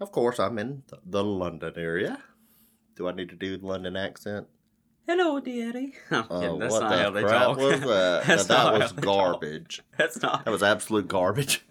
Of 0.00 0.12
course, 0.12 0.38
I'm 0.38 0.60
in 0.60 0.84
the 1.04 1.24
London 1.24 1.72
area. 1.76 2.22
Do 2.94 3.08
I 3.08 3.12
need 3.12 3.30
to 3.30 3.34
do 3.34 3.56
the 3.56 3.66
London 3.66 3.96
accent? 3.96 4.46
Hello, 5.08 5.40
dearie. 5.40 5.94
I'm 6.12 6.24
Oh. 6.30 6.56
That's 6.58 6.72
what 6.72 6.82
not 6.82 6.90
the 6.90 7.02
how 7.02 7.10
they 7.10 7.22
crap 7.22 7.42
talk. 7.42 7.56
was 7.56 7.80
that? 7.80 8.22
That's 8.26 8.48
Now, 8.48 8.70
that 8.70 8.80
was 8.80 8.92
garbage. 8.92 9.82
That's 9.98 10.22
not. 10.22 10.44
That 10.44 10.52
was 10.52 10.62
absolute 10.62 11.08
garbage. 11.08 11.66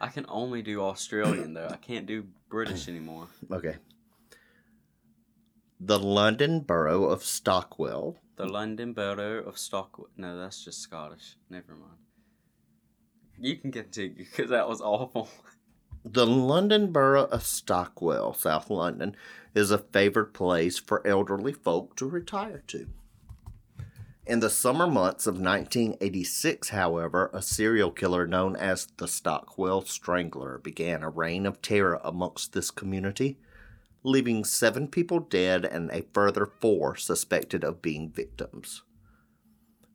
I 0.00 0.08
can 0.08 0.26
only 0.28 0.60
do 0.62 0.80
Australian 0.80 1.54
though. 1.54 1.68
I 1.70 1.76
can't 1.76 2.06
do 2.06 2.24
British 2.48 2.88
anymore. 2.88 3.28
Okay. 3.48 3.76
The 5.80 5.98
London 5.98 6.60
Borough 6.60 7.04
of 7.04 7.22
Stockwell 7.22 8.16
The 8.34 8.46
London 8.46 8.92
Borough 8.92 9.44
of 9.44 9.56
Stockwell. 9.56 10.08
No, 10.16 10.36
that's 10.36 10.64
just 10.64 10.80
Scottish. 10.80 11.36
Never 11.48 11.76
mind. 11.76 11.98
You 13.38 13.56
can 13.56 13.70
continue 13.70 14.24
because 14.24 14.50
that 14.50 14.68
was 14.68 14.80
awful. 14.80 15.28
The 16.04 16.26
London 16.26 16.90
Borough 16.90 17.26
of 17.26 17.44
Stockwell, 17.44 18.34
South 18.34 18.70
London, 18.70 19.14
is 19.54 19.70
a 19.70 19.78
favored 19.78 20.34
place 20.34 20.78
for 20.78 21.06
elderly 21.06 21.52
folk 21.52 21.94
to 21.96 22.06
retire 22.06 22.62
to. 22.68 22.88
In 24.26 24.40
the 24.40 24.50
summer 24.50 24.86
months 24.86 25.26
of 25.26 25.34
1986, 25.34 26.70
however, 26.70 27.30
a 27.32 27.40
serial 27.40 27.90
killer 27.90 28.26
known 28.26 28.56
as 28.56 28.88
the 28.96 29.06
Stockwell 29.06 29.82
Strangler 29.82 30.58
began 30.58 31.02
a 31.02 31.08
reign 31.08 31.46
of 31.46 31.62
terror 31.62 32.00
amongst 32.02 32.52
this 32.52 32.70
community, 32.70 33.38
leaving 34.02 34.44
seven 34.44 34.88
people 34.88 35.20
dead 35.20 35.64
and 35.64 35.90
a 35.90 36.06
further 36.12 36.46
four 36.46 36.96
suspected 36.96 37.64
of 37.64 37.82
being 37.82 38.10
victims. 38.10 38.82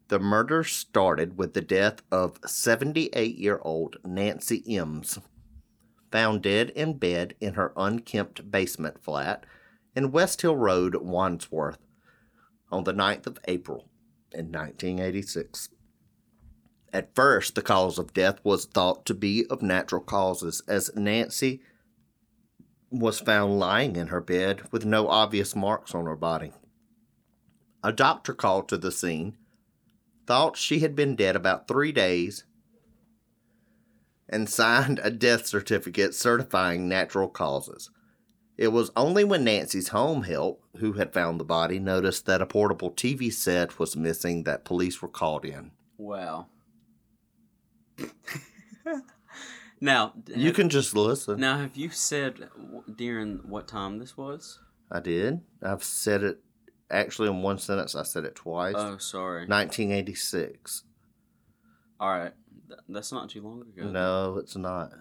The 0.09 0.19
murder 0.19 0.63
started 0.63 1.37
with 1.37 1.53
the 1.53 1.61
death 1.61 2.01
of 2.11 2.39
78 2.45 3.37
year 3.37 3.59
old 3.63 3.97
Nancy 4.05 4.61
Emms, 4.63 5.21
found 6.11 6.43
dead 6.43 6.69
in 6.71 6.97
bed 6.97 7.35
in 7.39 7.55
her 7.55 7.73
unkempt 7.75 8.51
basement 8.51 9.03
flat 9.03 9.45
in 9.95 10.11
West 10.11 10.41
Hill 10.41 10.55
Road, 10.57 10.95
Wandsworth, 10.95 11.79
on 12.71 12.83
the 12.83 12.93
9th 12.93 13.27
of 13.27 13.39
April 13.47 13.89
in 14.31 14.51
1986. 14.51 15.69
At 16.91 17.15
first, 17.15 17.55
the 17.55 17.61
cause 17.61 17.97
of 17.97 18.13
death 18.13 18.39
was 18.43 18.65
thought 18.65 19.05
to 19.07 19.15
be 19.15 19.45
of 19.49 19.61
natural 19.61 20.01
causes, 20.01 20.61
as 20.67 20.91
Nancy 20.95 21.61
was 22.93 23.19
found 23.19 23.59
lying 23.59 23.95
in 23.95 24.07
her 24.07 24.21
bed 24.21 24.61
with 24.71 24.85
no 24.85 25.07
obvious 25.07 25.55
marks 25.55 25.95
on 25.95 26.05
her 26.05 26.15
body. 26.15 26.51
A 27.83 27.91
doctor 27.91 28.33
called 28.33 28.69
to 28.69 28.77
the 28.77 28.91
scene, 28.91 29.35
thought 30.27 30.55
she 30.55 30.79
had 30.79 30.95
been 30.95 31.15
dead 31.15 31.35
about 31.35 31.67
three 31.67 31.91
days, 31.91 32.45
and 34.29 34.47
signed 34.47 34.99
a 35.03 35.09
death 35.09 35.47
certificate 35.47 36.13
certifying 36.13 36.87
natural 36.87 37.27
causes. 37.27 37.89
It 38.57 38.69
was 38.69 38.91
only 38.95 39.23
when 39.23 39.43
Nancy's 39.43 39.89
home 39.89 40.23
help, 40.23 40.63
who 40.77 40.93
had 40.93 41.13
found 41.13 41.39
the 41.39 41.45
body, 41.45 41.79
noticed 41.79 42.27
that 42.27 42.41
a 42.41 42.45
portable 42.45 42.91
TV 42.91 43.33
set 43.33 43.79
was 43.79 43.97
missing 43.97 44.43
that 44.43 44.65
police 44.65 45.01
were 45.01 45.07
called 45.07 45.43
in. 45.43 45.71
Wow. 45.97 46.47
now, 49.83 50.13
You 50.27 50.45
have- 50.47 50.55
can 50.55 50.69
just 50.69 50.95
listen. 50.95 51.39
now 51.39 51.57
have 51.57 51.75
you 51.75 51.89
said 51.89 52.49
during 52.95 53.37
what 53.49 53.67
time 53.67 53.99
this 53.99 54.15
was? 54.15 54.59
I 54.89 54.99
did. 54.99 55.41
I've 55.61 55.83
said 55.83 56.23
it 56.23 56.43
actually 56.89 57.27
in 57.29 57.41
one 57.41 57.57
sentence. 57.59 57.93
I 57.95 58.03
said 58.03 58.23
it 58.25 58.35
twice. 58.35 58.75
Oh, 58.77 58.97
sorry. 58.97 59.45
1986. 59.47 60.83
All 61.99 62.09
right, 62.09 62.33
Th- 62.67 62.79
that's 62.89 63.11
not 63.11 63.29
too 63.29 63.41
long 63.41 63.61
ago. 63.61 63.89
No, 63.89 64.37
it's 64.37 64.55
not. 64.55 64.91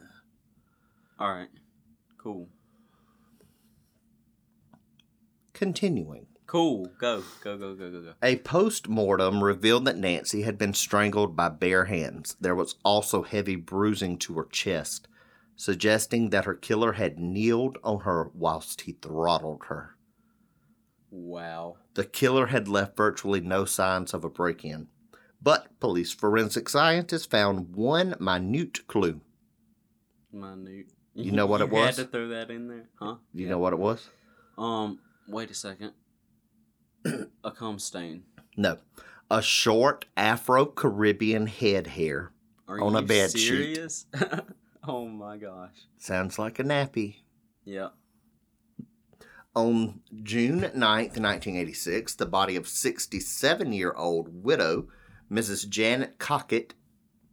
All 1.18 1.30
right, 1.30 1.48
cool, 2.18 2.48
Continuing. 5.52 6.26
Cool. 6.52 6.92
Go, 6.98 7.22
go, 7.42 7.56
go, 7.56 7.74
go, 7.74 7.90
go, 7.90 8.02
go. 8.02 8.12
A 8.22 8.36
post 8.36 8.86
mortem 8.86 9.42
revealed 9.42 9.86
that 9.86 9.96
Nancy 9.96 10.42
had 10.42 10.58
been 10.58 10.74
strangled 10.74 11.34
by 11.34 11.48
bare 11.48 11.86
hands. 11.86 12.36
There 12.38 12.54
was 12.54 12.74
also 12.84 13.22
heavy 13.22 13.56
bruising 13.56 14.18
to 14.18 14.34
her 14.34 14.44
chest, 14.52 15.08
suggesting 15.56 16.28
that 16.28 16.44
her 16.44 16.54
killer 16.54 16.92
had 16.92 17.18
kneeled 17.18 17.78
on 17.82 18.00
her 18.00 18.30
whilst 18.34 18.82
he 18.82 18.92
throttled 18.92 19.62
her. 19.68 19.96
Wow. 21.10 21.76
The 21.94 22.04
killer 22.04 22.48
had 22.48 22.68
left 22.68 22.98
virtually 22.98 23.40
no 23.40 23.64
signs 23.64 24.12
of 24.12 24.22
a 24.22 24.28
break 24.28 24.62
in. 24.62 24.88
But 25.40 25.80
police 25.80 26.12
forensic 26.12 26.68
scientists 26.68 27.26
found 27.26 27.74
one 27.74 28.14
minute 28.20 28.86
clue. 28.88 29.22
Minute. 30.30 30.92
You 31.14 31.32
know 31.32 31.46
what 31.46 31.60
it 31.62 31.68
You 31.68 31.76
was? 31.76 31.96
Had 31.96 32.04
to 32.06 32.12
throw 32.12 32.28
that 32.28 32.50
in 32.50 32.68
there, 32.68 32.88
huh? 32.98 33.16
You 33.32 33.48
know 33.48 33.58
what 33.58 33.72
it 33.72 33.78
was? 33.78 34.06
Um. 34.58 34.98
Wait 35.28 35.50
a 35.50 35.54
second. 35.54 35.92
A 37.44 37.50
cum 37.50 37.78
stain. 37.78 38.24
No. 38.56 38.78
A 39.30 39.40
short 39.42 40.04
Afro 40.16 40.66
Caribbean 40.66 41.46
head 41.46 41.88
hair. 41.88 42.32
Are 42.68 42.80
On 42.80 42.94
a 42.96 43.02
bed 43.02 43.30
sheet. 43.32 43.38
serious? 43.48 44.06
oh 44.86 45.06
my 45.08 45.36
gosh. 45.36 45.86
Sounds 45.98 46.38
like 46.38 46.58
a 46.58 46.64
nappy. 46.64 47.16
Yeah. 47.64 47.88
On 49.54 50.00
June 50.22 50.60
9th, 50.60 51.18
1986, 51.18 52.14
the 52.14 52.26
body 52.26 52.56
of 52.56 52.66
67 52.68 53.72
year 53.72 53.92
old 53.96 54.42
widow, 54.44 54.88
Mrs. 55.30 55.68
Janet 55.68 56.18
Cockett, 56.18 56.74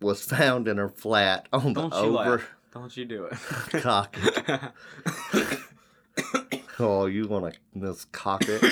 was 0.01 0.23
found 0.23 0.67
in 0.67 0.77
her 0.77 0.89
flat 0.89 1.47
on 1.53 1.73
the 1.73 1.81
Don't 1.87 1.93
you 1.93 2.17
over. 2.19 2.37
laugh. 2.37 2.49
Don't 2.73 2.95
you 2.97 3.05
do 3.05 3.25
it. 3.25 3.33
Cockett. 3.81 4.71
Oh, 6.81 7.07
you 7.07 7.27
want 7.27 7.53
to 7.53 7.59
Miss 7.73 8.05
Cockett? 8.05 8.63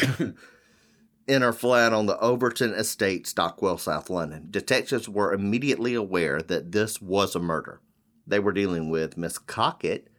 In 1.28 1.42
her 1.42 1.54
flat 1.54 1.94
on 1.94 2.06
the 2.06 2.20
Overton 2.20 2.74
Estate, 2.74 3.28
Stockwell, 3.28 3.78
South 3.78 4.10
London. 4.10 4.48
Detectives 4.50 5.10
were 5.10 5.34
immediately 5.34 5.94
aware 5.94 6.42
that 6.42 6.72
this 6.72 7.02
was 7.02 7.36
a 7.36 7.40
murder. 7.40 7.82
They 8.26 8.40
were 8.40 8.54
dealing 8.54 8.90
with 8.90 9.18
Miss 9.18 9.38
Cockett 9.38 10.10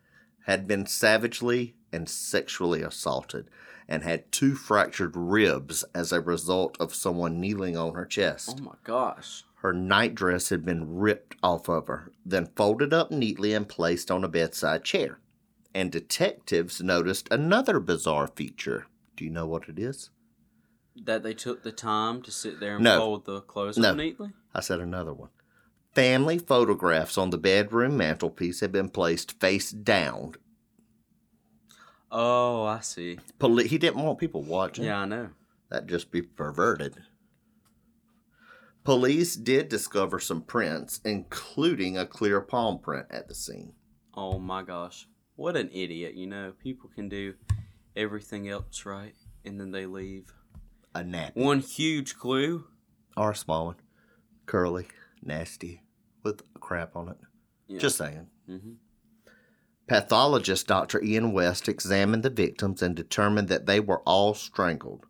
had 0.46 0.66
been 0.66 0.86
savagely 0.86 1.74
and 1.92 2.08
sexually 2.08 2.82
assaulted 2.82 3.50
and 3.86 4.02
had 4.02 4.30
two 4.30 4.54
fractured 4.54 5.16
ribs 5.16 5.84
as 5.94 6.12
a 6.12 6.20
result 6.20 6.76
of 6.78 6.94
someone 6.94 7.40
kneeling 7.40 7.76
on 7.76 7.94
her 7.94 8.04
chest. 8.04 8.58
oh 8.60 8.64
my 8.64 8.74
gosh. 8.84 9.44
Her 9.56 9.72
nightdress 9.72 10.50
had 10.50 10.64
been 10.64 10.98
ripped 10.98 11.36
off 11.42 11.68
of 11.68 11.88
her, 11.88 12.12
then 12.24 12.50
folded 12.54 12.94
up 12.94 13.10
neatly 13.10 13.52
and 13.54 13.68
placed 13.68 14.10
on 14.10 14.22
a 14.22 14.28
bedside 14.28 14.84
chair. 14.84 15.18
And 15.74 15.90
detectives 15.90 16.80
noticed 16.80 17.28
another 17.30 17.80
bizarre 17.80 18.28
feature. 18.28 18.86
Do 19.16 19.24
you 19.24 19.30
know 19.30 19.46
what 19.46 19.68
it 19.68 19.78
is? 19.78 20.10
That 21.04 21.22
they 21.22 21.34
took 21.34 21.62
the 21.62 21.72
time 21.72 22.22
to 22.22 22.30
sit 22.30 22.60
there 22.60 22.74
and 22.76 22.84
No. 22.84 22.98
fold 22.98 23.24
the 23.24 23.40
clothes 23.40 23.78
No. 23.78 23.90
up 23.90 23.96
neatly? 23.96 24.32
I 24.54 24.60
said 24.60 24.80
another 24.80 25.12
one. 25.14 25.30
Family 25.94 26.38
photographs 26.38 27.16
on 27.18 27.30
the 27.30 27.38
bedroom 27.38 27.96
mantelpiece 27.96 28.60
had 28.60 28.72
been 28.72 28.88
placed 28.88 29.38
face 29.40 29.70
down. 29.70 30.34
Oh, 32.10 32.64
I 32.64 32.80
see. 32.80 33.18
Poli- 33.38 33.68
he 33.68 33.78
didn't 33.78 34.02
want 34.02 34.18
people 34.18 34.42
watching. 34.42 34.84
Yeah, 34.84 35.00
I 35.00 35.04
know. 35.04 35.30
That'd 35.70 35.88
just 35.88 36.10
be 36.10 36.22
perverted. 36.22 37.02
Police 38.84 39.36
did 39.36 39.68
discover 39.68 40.18
some 40.18 40.40
prints, 40.42 41.00
including 41.04 41.98
a 41.98 42.06
clear 42.06 42.40
palm 42.40 42.78
print 42.78 43.06
at 43.10 43.28
the 43.28 43.34
scene. 43.34 43.74
Oh 44.14 44.38
my 44.38 44.62
gosh. 44.62 45.06
What 45.36 45.56
an 45.56 45.68
idiot, 45.72 46.14
you 46.14 46.26
know. 46.26 46.52
People 46.62 46.90
can 46.94 47.08
do 47.08 47.34
everything 47.94 48.48
else 48.48 48.86
right 48.86 49.14
and 49.44 49.60
then 49.60 49.70
they 49.72 49.84
leave. 49.86 50.32
A 50.98 51.04
nap. 51.04 51.36
One 51.36 51.60
huge 51.60 52.16
clue. 52.16 52.64
Or 53.16 53.30
a 53.30 53.36
small 53.36 53.66
one. 53.66 53.76
Curly, 54.46 54.88
nasty, 55.22 55.82
with 56.24 56.42
crap 56.54 56.96
on 56.96 57.08
it. 57.08 57.18
Yeah. 57.68 57.78
Just 57.78 57.96
saying. 57.98 58.26
Mm-hmm. 58.50 58.72
Pathologist 59.86 60.66
Dr. 60.66 61.00
Ian 61.02 61.32
West 61.32 61.68
examined 61.68 62.24
the 62.24 62.30
victims 62.30 62.82
and 62.82 62.96
determined 62.96 63.46
that 63.48 63.66
they 63.66 63.78
were 63.78 64.00
all 64.00 64.34
strangled 64.34 65.06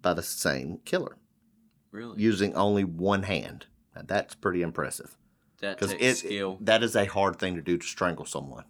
by 0.00 0.14
the 0.14 0.22
same 0.22 0.78
killer 0.84 1.16
Really? 1.90 2.22
using 2.22 2.54
only 2.54 2.84
one 2.84 3.24
hand. 3.24 3.66
Now, 3.96 4.02
that's 4.06 4.34
pretty 4.36 4.62
impressive 4.62 5.16
that 5.60 5.78
takes 5.80 6.20
skill. 6.20 6.58
that 6.60 6.82
is 6.82 6.94
a 6.94 7.06
hard 7.06 7.38
thing 7.40 7.56
to 7.56 7.62
do 7.62 7.76
to 7.76 7.86
strangle 7.86 8.24
someone. 8.24 8.64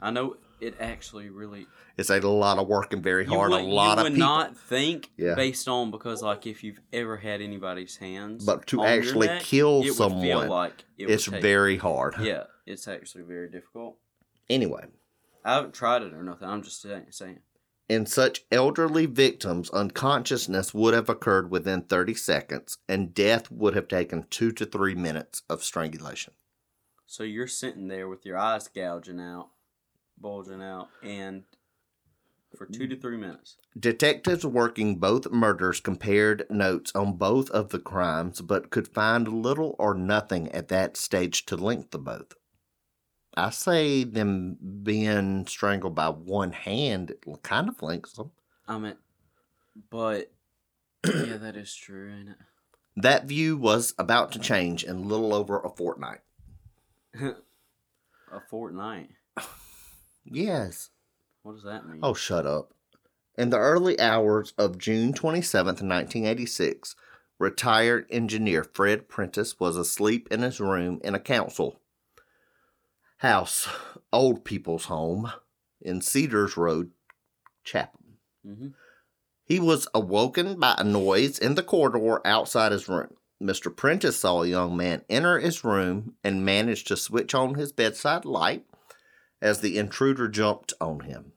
I 0.00 0.10
know 0.10 0.36
it 0.60 0.74
actually 0.80 1.28
really 1.30 1.66
It's 1.96 2.10
a 2.10 2.20
lot 2.20 2.58
of 2.58 2.66
work 2.68 2.92
and 2.92 3.02
very 3.02 3.24
hard. 3.24 3.52
A 3.52 3.56
lot 3.58 3.94
you 3.96 4.00
of 4.00 4.02
would 4.04 4.12
people, 4.14 4.28
not 4.28 4.56
think 4.56 5.10
Yeah. 5.16 5.34
based 5.34 5.68
on 5.68 5.90
because 5.90 6.22
like 6.22 6.46
if 6.46 6.62
you've 6.64 6.80
ever 6.92 7.16
had 7.16 7.40
anybody's 7.40 7.96
hands 7.96 8.44
but 8.44 8.66
to 8.68 8.84
actually 8.84 9.26
neck, 9.28 9.42
kill 9.42 9.80
would 9.80 9.94
someone, 9.94 10.48
like 10.48 10.84
it 10.96 11.06
would 11.06 11.14
it's 11.14 11.26
very 11.26 11.76
hard. 11.76 12.14
yeah 12.20 12.44
it's 12.66 12.86
actually 12.88 13.24
very 13.24 13.48
difficult 13.50 13.96
Anyway, 14.50 14.84
i 15.44 15.54
haven't 15.54 15.74
tried 15.74 16.02
it 16.02 16.12
or 16.14 16.22
nothing 16.22 16.48
i'm 16.48 16.62
just 16.62 16.80
saying, 16.82 17.06
saying. 17.10 17.40
In 17.88 18.04
such 18.04 18.44
elderly 18.52 19.06
victims, 19.06 19.70
unconsciousness 19.70 20.74
would 20.74 20.92
have 20.92 21.08
occurred 21.08 21.50
within 21.50 21.80
30 21.80 22.12
seconds, 22.14 22.76
and 22.86 23.14
death 23.14 23.50
would 23.50 23.74
have 23.74 23.88
taken 23.88 24.26
two 24.28 24.52
to 24.52 24.66
three 24.66 24.94
minutes 24.94 25.40
of 25.48 25.64
strangulation. 25.64 26.34
so 27.06 27.22
you're 27.22 27.46
sitting 27.46 27.88
there 27.88 28.06
with 28.08 28.26
your 28.26 28.36
eyes 28.36 28.68
gouging 28.68 29.20
out 29.20 29.48
bulging 30.20 30.62
out 30.62 30.88
and 31.02 31.44
for 32.56 32.66
two 32.66 32.86
to 32.86 32.96
three 32.96 33.16
minutes 33.16 33.56
Detectives 33.78 34.44
working 34.44 34.96
both 34.96 35.30
murders 35.30 35.78
compared 35.80 36.44
notes 36.50 36.90
on 36.94 37.16
both 37.16 37.48
of 37.50 37.68
the 37.68 37.78
crimes, 37.78 38.40
but 38.40 38.70
could 38.70 38.88
find 38.88 39.28
little 39.28 39.76
or 39.78 39.94
nothing 39.94 40.50
at 40.50 40.68
that 40.68 40.96
stage 40.96 41.46
to 41.46 41.54
link 41.56 41.90
the 41.90 41.98
both. 41.98 42.32
I 43.36 43.50
say 43.50 44.02
them 44.02 44.56
being 44.82 45.46
strangled 45.46 45.94
by 45.94 46.08
one 46.08 46.50
hand 46.52 47.14
kind 47.42 47.68
of 47.68 47.80
links 47.82 48.14
them. 48.14 48.32
i 48.66 48.78
mean 48.78 48.96
but 49.90 50.32
yeah 51.06 51.36
that 51.36 51.54
is 51.56 51.72
true 51.74 52.12
ain't 52.12 52.30
it? 52.30 52.36
That 52.96 53.26
view 53.26 53.56
was 53.56 53.94
about 53.96 54.32
to 54.32 54.40
change 54.40 54.82
in 54.82 55.06
little 55.08 55.32
over 55.32 55.60
a 55.60 55.70
fortnight. 55.70 56.18
a 57.20 58.40
fortnight 58.50 59.10
Yes. 60.30 60.90
what 61.42 61.54
does 61.54 61.64
that 61.64 61.86
mean 61.86 62.00
Oh, 62.02 62.14
shut 62.14 62.46
up. 62.46 62.72
In 63.36 63.50
the 63.50 63.58
early 63.58 63.98
hours 64.00 64.52
of 64.58 64.78
June 64.78 65.12
27th, 65.12 65.80
1986, 65.82 66.96
retired 67.38 68.06
engineer 68.10 68.64
Fred 68.64 69.08
Prentice 69.08 69.60
was 69.60 69.76
asleep 69.76 70.28
in 70.30 70.42
his 70.42 70.60
room 70.60 71.00
in 71.04 71.14
a 71.14 71.20
council 71.20 71.80
house, 73.18 73.68
old 74.12 74.44
people's 74.44 74.84
home 74.86 75.30
in 75.80 76.00
Cedars 76.00 76.56
Road, 76.56 76.90
Chatham. 77.64 78.18
hmm 78.44 78.68
He 79.44 79.58
was 79.60 79.88
awoken 79.94 80.58
by 80.58 80.74
a 80.78 80.84
noise 80.84 81.38
in 81.38 81.54
the 81.54 81.62
corridor 81.62 82.20
outside 82.26 82.72
his 82.72 82.88
room. 82.88 83.14
Mr. 83.42 83.74
Prentice 83.74 84.18
saw 84.18 84.42
a 84.42 84.48
young 84.48 84.76
man 84.76 85.02
enter 85.08 85.38
his 85.38 85.62
room 85.62 86.14
and 86.24 86.44
managed 86.44 86.88
to 86.88 86.96
switch 86.96 87.34
on 87.34 87.54
his 87.54 87.72
bedside 87.72 88.24
light 88.24 88.64
as 89.40 89.60
the 89.60 89.78
intruder 89.78 90.28
jumped 90.28 90.72
on 90.80 91.00
him. 91.00 91.32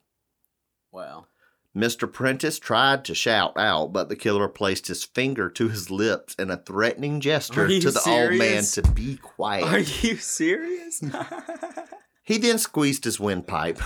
wow 0.91 1.25
Mr. 1.73 2.11
Prentice 2.11 2.59
tried 2.59 3.05
to 3.05 3.15
shout 3.15 3.53
out, 3.57 3.93
but 3.93 4.09
the 4.09 4.15
killer 4.17 4.49
placed 4.49 4.87
his 4.87 5.05
finger 5.05 5.49
to 5.51 5.69
his 5.69 5.89
lips 5.89 6.35
in 6.35 6.51
a 6.51 6.57
threatening 6.57 7.21
gesture 7.21 7.65
to 7.79 7.91
the 7.91 8.01
old 8.05 8.37
man 8.37 8.61
to 8.63 8.81
be 8.91 9.15
quiet. 9.15 9.63
Are 9.63 9.79
you 9.79 10.17
serious? 10.17 11.01
He 12.23 12.37
then 12.37 12.57
squeezed 12.59 13.03
his 13.05 13.19
windpipe, 13.19 13.79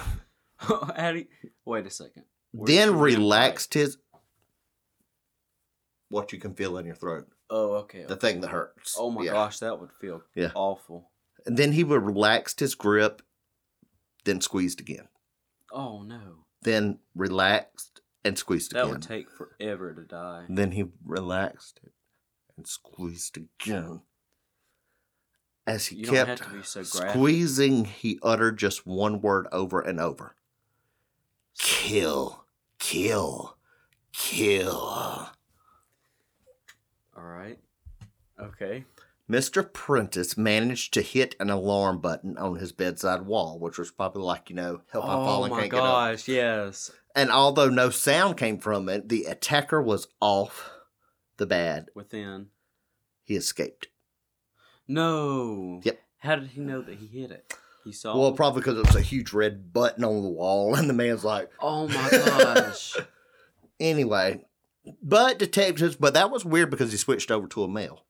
oh, 0.70 0.90
How 0.98 1.12
do 1.14 1.20
you, 1.20 1.28
wait 1.64 1.86
a 1.86 1.90
second. 1.92 2.24
Where's 2.52 2.68
then 2.76 2.90
your 2.90 2.98
windpipe? 2.98 3.18
relaxed 3.20 3.74
his. 3.76 3.98
What 6.10 6.32
you 6.34 6.40
can 6.40 6.54
feel 6.54 6.78
in 6.78 6.86
your 6.86 6.96
throat, 6.96 7.28
Oh, 7.50 7.76
okay. 7.76 8.06
the 8.06 8.16
thing 8.16 8.42
that 8.42 8.50
hurts. 8.50 8.96
oh 9.00 9.10
my 9.12 9.24
Yeah. 9.24 9.32
gosh, 9.34 9.60
that 9.60 9.80
would 9.80 9.92
feel 9.94 10.22
Yeah. 10.36 10.52
awful. 10.56 11.10
And 11.46 11.58
then 11.58 11.72
he 11.72 11.84
would 11.84 12.04
relaxed 12.04 12.60
his 12.60 12.76
grip, 12.76 13.22
then 14.26 14.42
squeezed 14.42 14.80
again, 14.82 15.08
Oh 15.72 16.02
no, 16.04 16.46
then 16.62 17.00
relaxed 17.16 18.02
and 18.24 18.38
squeezed 18.38 18.74
that 18.74 18.80
again. 18.80 18.88
That 18.88 18.94
would 18.94 19.02
take 19.04 19.30
forever 19.32 19.94
to 19.94 20.02
die. 20.04 20.46
Then 20.50 20.72
he 20.72 20.86
relaxed 21.06 21.80
it 21.84 21.94
and 22.58 22.68
squeezed 22.68 23.38
again. 23.38 24.02
As 25.68 25.88
he 25.88 25.98
You 25.98 26.08
kept 26.08 26.42
have 26.42 26.52
to 26.52 26.58
be 26.58 26.64
so 26.64 26.84
squeezing, 26.84 27.86
he 27.86 28.20
uttered 28.22 28.58
just 28.58 28.86
one 28.86 29.22
word 29.22 29.48
over 29.52 29.80
and 29.82 30.00
over 30.00 30.36
Kill, 31.58 32.46
kill, 32.80 33.58
kill. 34.12 34.78
All 37.18 37.24
right. 37.24 37.58
Okay. 38.40 38.84
Mr. 39.30 39.72
Prentice 39.72 40.38
managed 40.38 40.94
to 40.94 41.02
hit 41.02 41.36
an 41.40 41.50
alarm 41.50 42.00
button 42.00 42.38
on 42.38 42.58
his 42.58 42.72
bedside 42.72 43.24
wall, 43.24 43.58
which 43.60 43.78
was 43.78 43.92
probably 43.92 44.22
like, 44.22 44.50
you 44.50 44.56
know, 44.56 44.82
help 44.92 45.06
I 45.06 45.14
oh 45.14 45.26
fallen 45.26 45.52
my 45.52 45.60
can't 45.62 45.72
get 45.72 45.80
up. 45.80 45.84
Oh 45.84 45.88
my 45.88 46.12
gosh, 46.12 46.28
yes. 46.28 46.92
And 47.16 47.32
although 47.32 47.70
no 47.70 47.90
sound 47.90 48.38
came 48.38 48.60
from 48.60 48.88
it, 48.88 49.10
the 49.10 49.24
attacker 49.24 49.82
was 49.82 50.08
off 50.22 50.72
the 51.38 51.48
bed. 51.48 51.88
Within. 51.96 52.48
He 53.24 53.36
escaped. 53.36 53.88
No. 54.88 55.82
Yep. 55.84 56.00
How 56.20 56.36
did 56.36 56.50
he 56.50 56.62
know 56.62 56.82
that 56.82 56.96
he 56.96 57.08
hit 57.08 57.32
it? 57.32 57.52
He 57.84 57.92
saw. 57.92 58.18
Well, 58.18 58.34
probably 58.34 58.62
because 58.62 58.78
it 58.78 58.86
was 58.86 58.96
a 58.96 59.02
huge 59.02 59.34
red 59.34 59.74
button 59.74 60.04
on 60.04 60.22
the 60.22 60.30
wall, 60.30 60.76
and 60.76 60.88
the 60.90 60.94
man's 60.94 61.24
like, 61.24 61.50
oh 61.60 61.88
my 61.88 62.10
gosh. 62.12 62.96
anyway. 63.80 64.42
But 65.02 65.40
detectives, 65.40 65.96
but 65.96 66.14
that 66.14 66.30
was 66.30 66.46
weird 66.46 66.70
because 66.70 66.92
he 66.92 66.98
switched 66.98 67.32
over 67.32 67.48
to 67.48 67.64
a 67.64 67.68
male. 67.68 68.05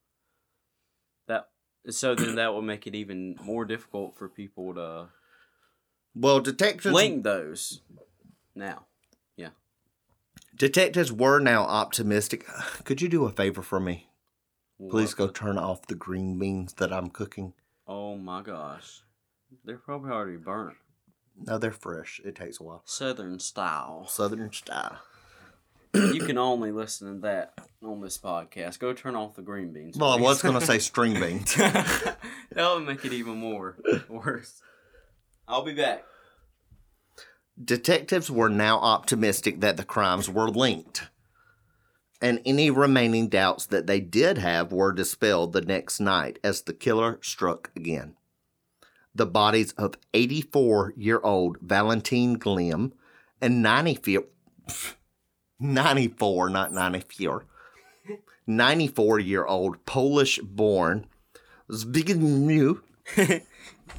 So 1.90 2.14
then 2.14 2.34
that 2.36 2.52
will 2.52 2.62
make 2.62 2.86
it 2.86 2.94
even 2.94 3.36
more 3.42 3.64
difficult 3.64 4.16
for 4.16 4.28
people 4.28 4.74
to 4.74 5.08
Well, 6.14 6.40
detectives 6.40 6.94
link 6.94 7.22
those. 7.24 7.80
Now, 8.54 8.86
Yeah. 9.36 9.50
detectives 10.54 11.12
were 11.12 11.38
now 11.40 11.62
optimistic. 11.62 12.46
Could 12.84 13.00
you 13.02 13.08
do 13.08 13.24
a 13.24 13.30
favor 13.30 13.62
for 13.62 13.78
me? 13.80 14.08
Please 14.90 15.14
go 15.14 15.28
turn 15.28 15.56
off 15.58 15.86
the 15.86 15.94
green 15.94 16.38
beans 16.38 16.74
that 16.74 16.92
I'm 16.92 17.08
cooking. 17.08 17.54
Oh 17.86 18.16
my 18.16 18.42
gosh, 18.42 19.02
they're 19.64 19.78
probably 19.78 20.10
already 20.10 20.36
burnt. 20.36 20.76
No, 21.38 21.56
they're 21.58 21.70
fresh. 21.72 22.20
It 22.24 22.34
takes 22.34 22.60
a 22.60 22.62
while. 22.62 22.82
Southern 22.84 23.38
style. 23.38 24.06
Southern 24.06 24.52
style. 24.52 24.98
You 25.96 26.24
can 26.24 26.38
only 26.38 26.72
listen 26.72 27.14
to 27.14 27.20
that 27.22 27.54
on 27.82 28.00
this 28.00 28.18
podcast. 28.18 28.78
Go 28.78 28.92
turn 28.92 29.14
off 29.16 29.36
the 29.36 29.42
green 29.42 29.72
beans. 29.72 29.96
Well, 29.96 30.10
I 30.10 30.20
was 30.20 30.42
going 30.42 30.58
to 30.58 30.64
say 30.64 30.78
string 30.78 31.14
beans. 31.20 31.54
that 31.54 32.16
would 32.54 32.86
make 32.86 33.04
it 33.04 33.12
even 33.12 33.36
more 33.38 33.76
worse. 34.08 34.60
I'll 35.48 35.64
be 35.64 35.74
back. 35.74 36.04
Detectives 37.62 38.30
were 38.30 38.50
now 38.50 38.78
optimistic 38.78 39.60
that 39.60 39.76
the 39.78 39.84
crimes 39.84 40.28
were 40.28 40.48
linked, 40.50 41.08
and 42.20 42.40
any 42.44 42.70
remaining 42.70 43.28
doubts 43.28 43.64
that 43.66 43.86
they 43.86 43.98
did 44.00 44.36
have 44.38 44.72
were 44.72 44.92
dispelled 44.92 45.52
the 45.54 45.62
next 45.62 45.98
night 45.98 46.38
as 46.44 46.62
the 46.62 46.74
killer 46.74 47.18
struck 47.22 47.70
again. 47.74 48.14
The 49.14 49.24
bodies 49.26 49.72
of 49.72 49.94
84 50.12 50.92
year 50.98 51.18
old 51.22 51.56
Valentine 51.62 52.34
Glim 52.34 52.92
and 53.40 53.62
94, 53.62 54.24
94, 54.68 54.96
not 55.58 55.94
94, 55.96 57.44
94 58.46 59.18
year 59.20 59.44
old 59.44 59.84
Polish 59.86 60.38
born 60.38 61.06
Zbigniew. 61.70 62.80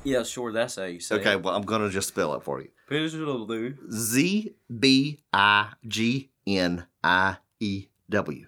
Yeah, 0.03 0.23
sure. 0.23 0.51
That's 0.51 0.75
how 0.75 0.83
you 0.83 0.99
say 0.99 1.15
Okay, 1.15 1.31
it. 1.33 1.43
well, 1.43 1.55
I'm 1.55 1.63
going 1.63 1.81
to 1.81 1.89
just 1.89 2.09
spell 2.09 2.33
it 2.35 2.43
for 2.43 2.61
you. 2.61 2.69
Okay. 2.91 3.73
Z 3.89 4.53
B 4.79 5.19
I 5.33 5.69
G 5.87 6.29
N 6.45 6.85
I 7.03 7.37
E 7.59 7.87
W. 8.09 8.45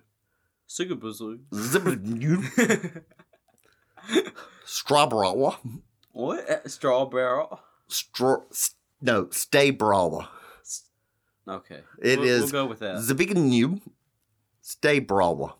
Zbigniew 0.70 1.44
Strawberry. 4.66 5.52
what? 6.12 6.70
Strawberry. 6.72 7.46
Stro- 7.90 8.44
s- 8.52 8.76
no, 9.02 9.26
Staybrowa. 9.26 10.28
Okay. 11.50 11.82
It 12.02 12.20
we'll, 12.20 12.30
is 12.30 12.42
We'll 12.42 12.64
go 12.64 12.66
with 12.68 12.80
that. 12.80 12.98
Zbigniew 12.98 13.82
Staybrowa 14.64 15.54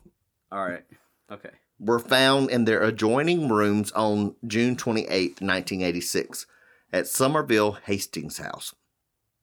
All 0.52 0.64
right. 0.64 0.84
Okay. 1.30 1.50
were 1.78 1.98
found 1.98 2.50
in 2.50 2.64
their 2.64 2.82
adjoining 2.82 3.48
rooms 3.48 3.90
on 3.92 4.36
June 4.46 4.76
28, 4.76 5.40
1986, 5.40 6.46
at 6.92 7.06
Somerville 7.06 7.78
Hastings 7.84 8.38
House, 8.38 8.74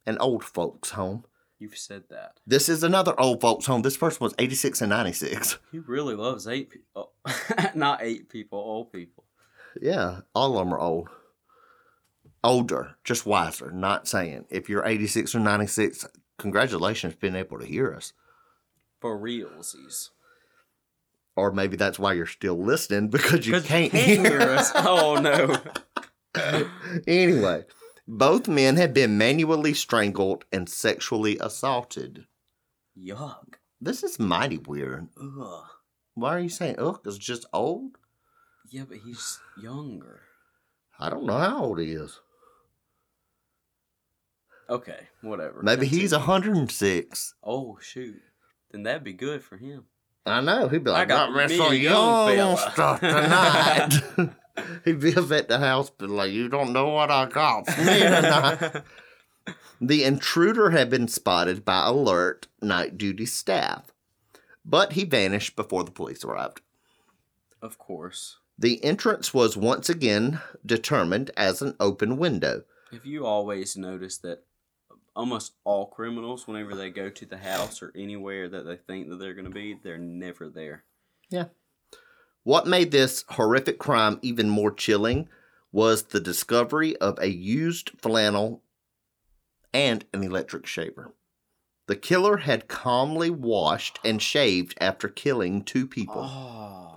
an 0.05 0.17
old 0.19 0.43
folks' 0.43 0.91
home. 0.91 1.25
You've 1.59 1.77
said 1.77 2.03
that. 2.09 2.39
This 2.45 2.69
is 2.69 2.83
another 2.83 3.19
old 3.19 3.41
folks' 3.41 3.65
home. 3.65 3.81
This 3.81 3.97
person 3.97 4.19
was 4.21 4.35
86 4.37 4.81
and 4.81 4.89
96. 4.89 5.57
He 5.71 5.79
really 5.79 6.15
loves 6.15 6.47
eight 6.47 6.69
people. 6.69 7.11
Oh, 7.25 7.69
not 7.75 7.99
eight 8.01 8.29
people, 8.29 8.59
old 8.59 8.91
people. 8.93 9.25
Yeah, 9.81 10.21
all 10.33 10.57
of 10.57 10.65
them 10.65 10.73
are 10.73 10.79
old. 10.79 11.09
Older, 12.43 12.95
just 13.03 13.25
wiser. 13.25 13.71
Not 13.71 14.07
saying. 14.07 14.45
If 14.49 14.69
you're 14.69 14.85
86 14.85 15.35
or 15.35 15.39
96, 15.39 16.07
congratulations 16.37 17.15
being 17.15 17.35
able 17.35 17.59
to 17.59 17.65
hear 17.65 17.93
us. 17.93 18.13
For 18.99 19.17
realsies. 19.17 20.09
Or 21.35 21.51
maybe 21.51 21.77
that's 21.77 21.99
why 21.99 22.13
you're 22.13 22.25
still 22.25 22.57
listening 22.57 23.07
because 23.09 23.45
you 23.45 23.61
can't, 23.61 23.93
hear 23.93 24.41
us. 24.41 24.71
Oh 24.75 25.19
no. 25.21 25.57
anyway, 27.07 27.65
both 28.07 28.47
men 28.47 28.75
had 28.75 28.93
been 28.93 29.17
manually 29.17 29.73
strangled 29.73 30.45
and 30.51 30.67
sexually 30.67 31.37
assaulted. 31.39 32.25
Yuck. 32.97 33.55
This 33.79 34.03
is 34.03 34.19
mighty 34.19 34.57
weird. 34.57 35.09
Ugh. 35.21 35.65
Why 36.15 36.35
are 36.35 36.39
you 36.39 36.49
saying 36.49 36.75
ugh? 36.79 37.01
It's 37.05 37.17
just 37.17 37.45
old? 37.53 37.97
Yeah, 38.69 38.83
but 38.89 38.97
he's 39.05 39.39
younger. 39.61 40.21
I 40.99 41.11
don't 41.11 41.25
know 41.25 41.37
how 41.37 41.63
old 41.63 41.79
he 41.79 41.91
is. 41.91 42.19
Okay, 44.69 45.07
whatever. 45.21 45.61
Maybe 45.63 45.87
he's 45.87 46.11
Continue. 46.11 46.27
106. 46.27 47.35
Oh 47.43 47.77
shoot. 47.81 48.21
Then 48.71 48.83
that'd 48.83 49.03
be 49.03 49.13
good 49.13 49.43
for 49.43 49.57
him. 49.57 49.85
I 50.25 50.41
know. 50.41 50.67
He'd 50.67 50.83
be 50.83 50.91
like, 50.91 51.03
I 51.03 51.05
got 51.05 51.49
some 51.49 51.71
a 51.71 51.75
young 51.75 52.33
young 52.33 52.57
fella." 52.57 52.71
stuff 52.71 52.99
tonight. 52.99 54.33
He'd 54.85 54.99
be 54.99 55.15
up 55.15 55.31
at 55.31 55.47
the 55.47 55.59
house, 55.59 55.89
but 55.89 56.09
like, 56.09 56.31
you 56.31 56.49
don't 56.49 56.73
know 56.73 56.89
what 56.89 57.11
I 57.11 57.27
got 57.27 57.67
for 57.69 57.81
me 57.81 57.99
tonight. 57.99 58.83
the 59.81 60.03
intruder 60.03 60.71
had 60.71 60.89
been 60.89 61.07
spotted 61.07 61.63
by 61.63 61.85
alert 61.85 62.47
night 62.61 62.97
duty 62.97 63.25
staff, 63.25 63.93
but 64.65 64.93
he 64.93 65.05
vanished 65.05 65.55
before 65.55 65.83
the 65.83 65.91
police 65.91 66.25
arrived. 66.25 66.61
of 67.61 67.77
course. 67.77 68.37
The 68.59 68.83
entrance 68.83 69.35
was 69.35 69.55
once 69.55 69.87
again 69.87 70.41
determined 70.65 71.29
as 71.37 71.61
an 71.61 71.75
open 71.79 72.17
window. 72.17 72.63
Have 72.91 73.05
you 73.05 73.23
always 73.23 73.77
noticed 73.77 74.23
that 74.23 74.43
almost 75.17 75.53
all 75.63 75.87
criminals, 75.87 76.47
whenever 76.47 76.75
they 76.75 76.89
go 76.89 77.09
to 77.09 77.25
the 77.25 77.37
house 77.37 77.81
or 77.81 77.91
anywhere 77.95 78.47
that 78.47 78.65
they 78.65 78.77
think 78.77 79.09
that 79.09 79.17
they're 79.17 79.33
going 79.33 79.45
to 79.45 79.51
be, 79.51 79.73
they're 79.73 79.97
never 79.97 80.47
there. 80.47 80.83
Yeah. 81.29 81.45
What 82.43 82.67
made 82.67 82.91
this 82.91 83.25
horrific 83.29 83.79
crime 83.79 84.19
even 84.21 84.47
more 84.47 84.71
chilling 84.71 85.27
was 85.71 86.03
the 86.03 86.19
discovery 86.21 86.95
of 86.97 87.19
a 87.19 87.29
used 87.29 87.91
flannel 88.01 88.61
and 89.73 90.05
an 90.13 90.23
electric 90.23 90.65
shaver. 90.65 91.13
The 91.87 91.95
killer 91.95 92.37
had 92.37 92.67
calmly 92.67 93.29
washed 93.29 93.99
and 94.03 94.21
shaved 94.21 94.77
after 94.79 95.07
killing 95.07 95.63
two 95.63 95.87
people. 95.87 96.23
Oh. 96.23 96.96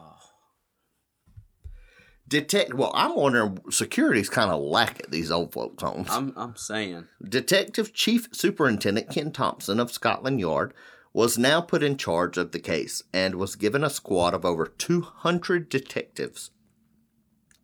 Detect 2.30 2.74
well, 2.74 2.92
I'm 2.94 3.16
wondering 3.16 3.58
security's 3.70 4.30
kind 4.30 4.52
of 4.52 4.60
lack 4.60 5.00
at 5.00 5.10
these 5.10 5.32
old 5.32 5.52
folks' 5.52 5.82
homes. 5.82 6.06
I'm 6.08 6.32
I'm 6.36 6.54
saying. 6.54 7.08
Detective 7.28 7.92
Chief 7.92 8.28
Superintendent 8.30 9.10
Ken 9.10 9.32
Thompson 9.32 9.80
of 9.80 9.90
Scotland 9.90 10.38
Yard 10.38 10.72
was 11.12 11.36
now 11.36 11.60
put 11.60 11.82
in 11.82 11.96
charge 11.96 12.38
of 12.38 12.52
the 12.52 12.60
case 12.60 13.02
and 13.12 13.34
was 13.34 13.56
given 13.56 13.82
a 13.82 13.90
squad 13.90 14.32
of 14.32 14.44
over 14.44 14.64
200 14.64 15.68
detectives 15.68 16.52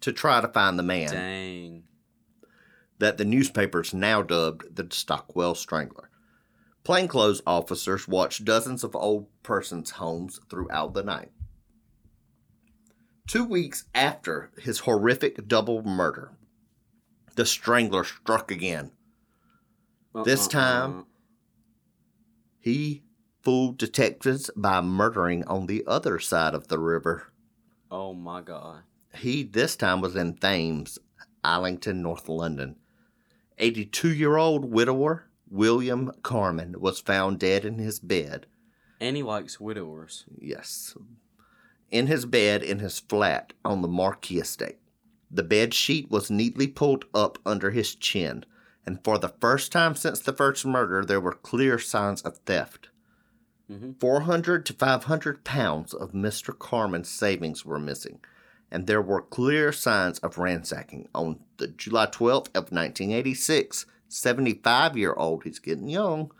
to 0.00 0.12
try 0.12 0.40
to 0.40 0.48
find 0.48 0.76
the 0.76 0.82
man 0.82 1.12
Dang. 1.12 1.84
that 2.98 3.18
the 3.18 3.24
newspapers 3.24 3.94
now 3.94 4.20
dubbed 4.20 4.74
the 4.74 4.88
Stockwell 4.90 5.54
Strangler. 5.54 6.10
Plainclothes 6.82 7.40
officers 7.46 8.08
watched 8.08 8.44
dozens 8.44 8.82
of 8.82 8.96
old 8.96 9.28
persons' 9.44 9.92
homes 9.92 10.40
throughout 10.50 10.94
the 10.94 11.04
night. 11.04 11.30
Two 13.26 13.44
weeks 13.44 13.84
after 13.94 14.50
his 14.58 14.80
horrific 14.80 15.48
double 15.48 15.82
murder, 15.82 16.32
the 17.34 17.44
Strangler 17.44 18.04
struck 18.04 18.50
again. 18.50 18.92
Uh, 20.14 20.22
this 20.22 20.42
Uh-uh-uh. 20.42 20.50
time- 20.50 20.98
uh. 21.00 21.02
He 22.60 23.02
fooled 23.42 23.78
detectives 23.78 24.50
by 24.56 24.80
murdering 24.80 25.44
on 25.44 25.66
the 25.66 25.84
other 25.86 26.18
side 26.18 26.54
of 26.54 26.68
the 26.68 26.78
river. 26.78 27.32
Oh 27.90 28.12
my 28.12 28.40
god. 28.42 28.82
He 29.14 29.44
this 29.44 29.76
time 29.76 30.00
was 30.00 30.16
in 30.16 30.34
Thames, 30.34 30.98
Islington, 31.44 32.02
North 32.02 32.28
London. 32.28 32.76
82 33.58 34.12
year 34.12 34.36
old 34.36 34.64
widower 34.64 35.28
William 35.48 36.10
Carman 36.22 36.80
was 36.80 36.98
found 37.00 37.38
dead 37.38 37.64
in 37.64 37.78
his 37.78 38.00
bed. 38.00 38.46
And 39.00 39.16
he 39.16 39.22
likes 39.22 39.60
widowers. 39.60 40.24
Yes. 40.40 40.96
In 41.90 42.06
his 42.08 42.26
bed 42.26 42.62
in 42.62 42.80
his 42.80 42.98
flat 42.98 43.52
on 43.64 43.82
the 43.82 43.88
Marquess 43.88 44.42
estate. 44.42 44.78
The 45.30 45.42
bed 45.42 45.74
sheet 45.74 46.10
was 46.10 46.30
neatly 46.30 46.66
pulled 46.66 47.04
up 47.14 47.38
under 47.44 47.70
his 47.70 47.94
chin, 47.94 48.44
and 48.84 49.02
for 49.02 49.18
the 49.18 49.34
first 49.40 49.72
time 49.72 49.94
since 49.94 50.20
the 50.20 50.32
first 50.32 50.64
murder, 50.64 51.04
there 51.04 51.20
were 51.20 51.32
clear 51.32 51.78
signs 51.78 52.22
of 52.22 52.38
theft. 52.38 52.88
hmm 53.68 53.92
400 54.00 54.64
to 54.66 54.72
500 54.72 55.44
pounds 55.44 55.92
of 55.94 56.12
Mr. 56.12 56.56
Carman's 56.56 57.08
savings 57.08 57.64
were 57.64 57.78
missing, 57.78 58.20
and 58.70 58.86
there 58.86 59.02
were 59.02 59.22
clear 59.22 59.72
signs 59.72 60.18
of 60.20 60.38
ransacking. 60.38 61.08
On 61.14 61.40
the 61.56 61.68
July 61.68 62.06
12th 62.06 62.48
of 62.54 62.70
1986, 62.72 63.86
75 64.08 64.96
year 64.96 65.14
old, 65.14 65.44
he's 65.44 65.58
getting 65.58 65.88
young, 65.88 66.30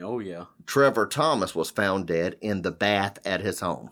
Oh 0.00 0.18
yeah. 0.20 0.46
Trevor 0.66 1.06
Thomas 1.06 1.54
was 1.54 1.70
found 1.70 2.06
dead 2.06 2.36
in 2.40 2.62
the 2.62 2.70
bath 2.72 3.18
at 3.26 3.40
his 3.42 3.60
home. 3.60 3.90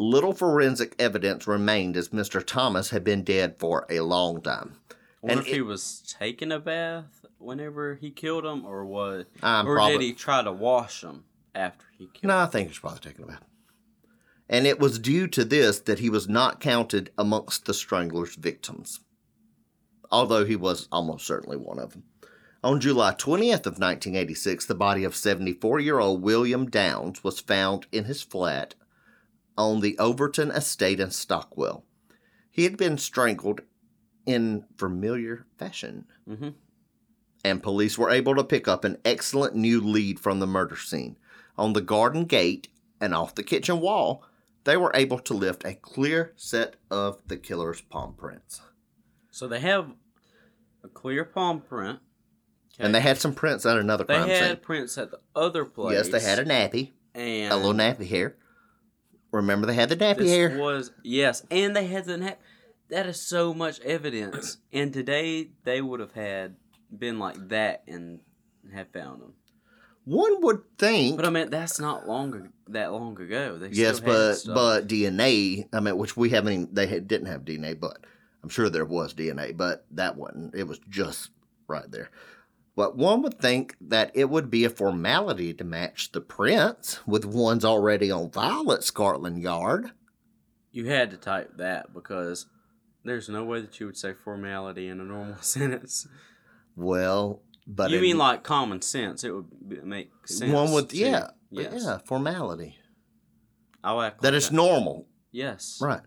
Little 0.00 0.32
forensic 0.32 0.94
evidence 1.00 1.48
remained 1.48 1.96
as 1.96 2.10
Mr. 2.10 2.44
Thomas 2.46 2.90
had 2.90 3.02
been 3.02 3.24
dead 3.24 3.58
for 3.58 3.84
a 3.90 3.98
long 3.98 4.40
time. 4.40 4.76
I 4.90 4.94
wonder 5.22 5.40
And 5.40 5.48
if 5.48 5.52
he 5.52 5.60
was 5.60 6.14
taking 6.18 6.52
a 6.52 6.60
bath 6.60 7.26
whenever 7.38 7.96
he 7.96 8.12
killed 8.12 8.44
him, 8.44 8.64
or 8.64 8.84
what? 8.84 9.26
I'm 9.42 9.66
or 9.66 9.74
probably, 9.74 9.98
did 9.98 10.04
he 10.04 10.12
try 10.12 10.44
to 10.44 10.52
wash 10.52 11.02
him 11.02 11.24
after 11.52 11.84
he 11.98 12.06
killed? 12.06 12.28
No, 12.28 12.38
I 12.38 12.46
think 12.46 12.68
he's 12.68 12.78
probably 12.78 13.00
taking 13.00 13.24
a 13.24 13.26
bath. 13.26 13.44
and 14.48 14.68
it 14.68 14.78
was 14.78 15.00
due 15.00 15.26
to 15.26 15.44
this 15.44 15.80
that 15.80 15.98
he 15.98 16.08
was 16.10 16.28
not 16.28 16.60
counted 16.60 17.10
amongst 17.18 17.66
the 17.66 17.74
strangler's 17.74 18.36
victims, 18.36 19.00
although 20.12 20.44
he 20.44 20.54
was 20.54 20.86
almost 20.92 21.26
certainly 21.26 21.56
one 21.56 21.80
of 21.80 21.94
them. 21.94 22.04
On 22.62 22.80
July 22.80 23.14
20th 23.14 23.66
of 23.66 23.80
1986, 23.80 24.64
the 24.66 24.74
body 24.76 25.02
of 25.02 25.14
74-year-old 25.14 26.22
William 26.22 26.70
Downs 26.70 27.24
was 27.24 27.40
found 27.40 27.88
in 27.90 28.04
his 28.04 28.22
flat 28.22 28.76
on 29.58 29.80
the 29.80 29.98
Overton 29.98 30.50
estate 30.52 31.00
in 31.00 31.10
Stockwell. 31.10 31.84
He 32.50 32.64
had 32.64 32.76
been 32.78 32.96
strangled 32.96 33.60
in 34.24 34.64
familiar 34.76 35.44
fashion, 35.58 36.06
Mhm. 36.28 36.54
and 37.44 37.62
police 37.62 37.98
were 37.98 38.10
able 38.10 38.34
to 38.36 38.44
pick 38.44 38.68
up 38.68 38.84
an 38.84 38.98
excellent 39.04 39.54
new 39.54 39.80
lead 39.80 40.20
from 40.20 40.38
the 40.38 40.46
murder 40.46 40.76
scene. 40.76 41.18
On 41.56 41.72
the 41.72 41.80
garden 41.80 42.24
gate 42.24 42.68
and 43.00 43.14
off 43.14 43.34
the 43.34 43.42
kitchen 43.42 43.80
wall, 43.80 44.24
they 44.64 44.76
were 44.76 44.92
able 44.94 45.18
to 45.18 45.34
lift 45.34 45.64
a 45.64 45.74
clear 45.74 46.32
set 46.36 46.76
of 46.90 47.20
the 47.26 47.36
killer's 47.36 47.80
palm 47.80 48.14
prints. 48.14 48.60
So 49.30 49.48
they 49.48 49.60
have 49.60 49.92
a 50.84 50.88
clear 50.88 51.24
palm 51.24 51.60
print. 51.60 52.00
And 52.78 52.94
they 52.94 53.00
had 53.00 53.18
some 53.18 53.34
prints 53.34 53.66
at 53.66 53.76
another 53.76 54.04
They 54.04 54.14
crime 54.14 54.28
had 54.28 54.62
prints 54.62 54.96
at 54.98 55.10
the 55.10 55.20
other 55.34 55.64
place. 55.64 55.94
Yes, 55.96 56.08
they 56.10 56.20
had 56.20 56.38
a 56.38 56.44
nappy, 56.44 56.92
and 57.12 57.52
a 57.52 57.56
little 57.56 57.72
nappy 57.72 58.06
hair. 58.08 58.36
Remember, 59.30 59.66
they 59.66 59.74
had 59.74 59.88
the 59.88 59.96
nappy 59.96 60.18
This 60.18 60.30
hair. 60.30 60.58
was 60.58 60.90
yes, 61.02 61.44
and 61.50 61.76
they 61.76 61.86
had 61.86 62.06
the 62.06 62.16
nap. 62.16 62.40
That 62.88 63.06
is 63.06 63.20
so 63.20 63.52
much 63.52 63.80
evidence. 63.80 64.58
and 64.72 64.92
today 64.92 65.50
they 65.64 65.82
would 65.82 66.00
have 66.00 66.12
had 66.12 66.56
been 66.96 67.18
like 67.18 67.48
that 67.48 67.82
and 67.86 68.20
have 68.72 68.88
found 68.92 69.20
them. 69.20 69.34
One 70.04 70.40
would 70.40 70.62
think 70.78 71.16
But 71.18 71.26
I 71.26 71.30
mean, 71.30 71.50
that's 71.50 71.78
not 71.78 72.08
longer 72.08 72.50
that 72.68 72.92
long 72.92 73.20
ago. 73.20 73.58
They 73.58 73.68
Yes, 73.68 74.00
but 74.00 74.38
but 74.46 74.88
DNA. 74.88 75.68
I 75.70 75.80
mean, 75.80 75.98
which 75.98 76.16
we 76.16 76.30
haven't. 76.30 76.52
Even, 76.52 76.68
they 76.72 76.86
had, 76.86 77.06
didn't 77.06 77.26
have 77.26 77.42
DNA, 77.42 77.78
but 77.78 77.98
I'm 78.42 78.48
sure 78.48 78.70
there 78.70 78.86
was 78.86 79.12
DNA. 79.12 79.54
But 79.54 79.84
that 79.90 80.16
wasn't. 80.16 80.54
It 80.54 80.64
was 80.66 80.78
just 80.88 81.30
right 81.66 81.90
there. 81.90 82.08
But 82.78 82.96
one 82.96 83.22
would 83.22 83.40
think 83.40 83.74
that 83.80 84.12
it 84.14 84.30
would 84.30 84.50
be 84.50 84.64
a 84.64 84.70
formality 84.70 85.52
to 85.52 85.64
match 85.64 86.12
the 86.12 86.20
prints 86.20 87.00
with 87.08 87.24
ones 87.24 87.64
already 87.64 88.08
on 88.12 88.30
file 88.30 88.70
at 88.70 88.84
Scotland 88.84 89.42
Yard. 89.42 89.90
you 90.70 90.84
had 90.86 91.10
to 91.10 91.16
type 91.16 91.56
that 91.56 91.92
because 91.92 92.46
there's 93.04 93.28
no 93.28 93.42
way 93.42 93.60
that 93.60 93.80
you 93.80 93.86
would 93.86 93.96
say 93.96 94.12
formality 94.12 94.86
in 94.86 95.00
a 95.00 95.04
normal 95.04 95.38
sentence. 95.42 96.06
Well, 96.76 97.42
but 97.66 97.90
you 97.90 98.00
mean 98.00 98.16
like 98.16 98.44
common 98.44 98.80
sense? 98.80 99.24
It 99.24 99.32
would 99.32 99.84
make 99.84 100.12
sense. 100.26 100.52
one 100.52 100.70
would, 100.70 100.90
to- 100.90 100.96
yeah, 100.96 101.30
Yes. 101.50 101.82
yeah, 101.84 101.98
formality 102.04 102.76
I'll 103.82 104.00
act 104.00 104.20
that 104.22 104.34
like 104.34 104.38
is 104.38 104.52
normal, 104.52 105.08
Yes. 105.32 105.80
right? 105.82 106.02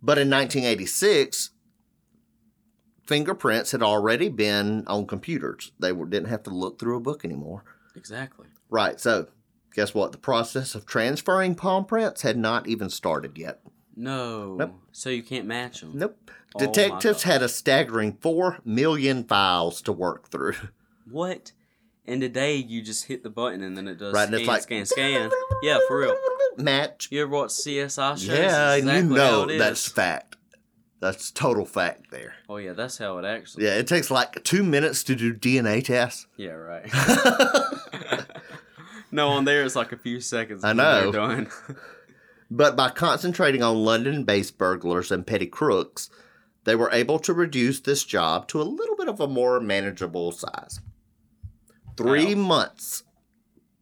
But 0.00 0.18
in 0.18 0.30
1986, 0.30 1.50
fingerprints 3.06 3.72
had 3.72 3.82
already 3.82 4.28
been 4.28 4.84
on 4.86 5.06
computers. 5.06 5.72
They 5.78 5.92
were, 5.92 6.06
didn't 6.06 6.28
have 6.28 6.42
to 6.44 6.50
look 6.50 6.78
through 6.78 6.96
a 6.96 7.00
book 7.00 7.24
anymore. 7.24 7.64
Exactly. 7.96 8.46
Right. 8.70 8.98
So, 9.00 9.28
guess 9.74 9.94
what? 9.94 10.12
The 10.12 10.18
process 10.18 10.74
of 10.74 10.86
transferring 10.86 11.54
palm 11.54 11.84
prints 11.84 12.22
had 12.22 12.36
not 12.36 12.66
even 12.66 12.90
started 12.90 13.38
yet. 13.38 13.60
No. 13.96 14.56
Nope. 14.56 14.74
So 14.92 15.10
you 15.10 15.22
can't 15.22 15.46
match 15.46 15.80
them. 15.80 15.92
Nope. 15.94 16.30
Oh 16.56 16.58
Detectives 16.58 17.24
had 17.24 17.42
a 17.42 17.48
staggering 17.48 18.16
4 18.20 18.58
million 18.64 19.24
files 19.24 19.82
to 19.82 19.92
work 19.92 20.28
through. 20.30 20.54
What? 21.10 21.52
And 22.06 22.22
today 22.22 22.56
you 22.56 22.80
just 22.80 23.04
hit 23.04 23.22
the 23.22 23.28
button 23.28 23.62
and 23.62 23.76
then 23.76 23.88
it 23.88 23.98
does 23.98 24.14
Right, 24.14 24.24
and 24.26 24.34
it's 24.34 24.48
like- 24.48 24.62
scan, 24.62 24.86
scan. 24.86 25.30
Yeah, 25.62 25.78
for 25.86 25.98
real. 25.98 26.16
Match. 26.56 27.08
You 27.10 27.20
ever 27.22 27.30
watch 27.30 27.50
CSI 27.50 28.12
shows? 28.12 28.26
Yeah, 28.26 28.72
you 28.74 28.78
exactly 28.78 29.18
how 29.18 29.44
know 29.44 29.58
that's 29.58 29.86
fact. 29.86 30.33
That's 31.00 31.30
total 31.30 31.66
fact 31.66 32.10
there. 32.10 32.34
Oh 32.48 32.56
yeah, 32.56 32.72
that's 32.72 32.96
how 32.98 33.18
it 33.18 33.24
actually. 33.24 33.64
Yeah, 33.66 33.74
it 33.74 33.86
takes 33.86 34.10
like 34.10 34.42
two 34.44 34.62
minutes 34.62 35.02
to 35.04 35.14
do 35.14 35.34
DNA 35.34 35.84
tests. 35.84 36.26
Yeah, 36.36 36.52
right. 36.52 36.88
no, 39.10 39.28
on 39.28 39.44
there 39.44 39.64
it's 39.64 39.76
like 39.76 39.92
a 39.92 39.96
few 39.98 40.20
seconds. 40.20 40.64
I 40.64 40.72
know. 40.72 41.12
Done. 41.12 41.48
But 42.50 42.76
by 42.76 42.90
concentrating 42.90 43.62
on 43.62 43.84
London 43.84 44.22
based 44.22 44.58
burglars 44.58 45.10
and 45.10 45.26
petty 45.26 45.46
crooks, 45.46 46.08
they 46.64 46.76
were 46.76 46.90
able 46.92 47.18
to 47.20 47.32
reduce 47.32 47.80
this 47.80 48.04
job 48.04 48.46
to 48.48 48.60
a 48.60 48.62
little 48.62 48.96
bit 48.96 49.08
of 49.08 49.18
a 49.18 49.26
more 49.26 49.58
manageable 49.60 50.30
size. 50.30 50.78
Three 51.96 52.34
Wow. 52.34 52.42
months 52.42 53.02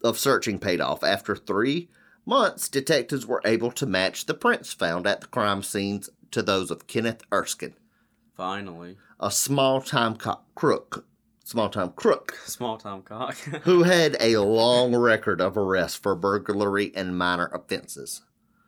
of 0.02 0.16
searching 0.16 0.58
paid 0.58 0.80
off. 0.80 1.02
After 1.02 1.34
three 1.36 1.90
months, 2.24 2.68
detectives 2.68 3.26
were 3.26 3.42
able 3.44 3.72
to 3.72 3.84
match 3.84 4.24
the 4.26 4.32
prints 4.34 4.72
found 4.72 5.06
at 5.06 5.20
the 5.20 5.26
crime 5.26 5.62
scenes 5.62 6.08
to 6.32 6.42
those 6.42 6.70
of 6.70 6.86
Kenneth 6.86 7.22
Erskine, 7.32 7.74
Finally, 8.36 8.96
a 9.20 9.30
small 9.30 9.80
time 9.80 10.16
co- 10.16 10.40
crook. 10.54 11.06
Small 11.44 11.68
time 11.68 11.90
crook 11.90 12.34
small 12.46 12.78
time 12.78 13.02
cock. 13.02 13.36
who 13.64 13.82
had 13.82 14.16
a 14.20 14.36
long 14.38 14.94
record 14.94 15.40
of 15.40 15.56
arrests 15.56 15.98
for 15.98 16.14
burglary 16.14 16.92
and 16.94 17.16
minor 17.18 17.46
offenses. 17.52 18.22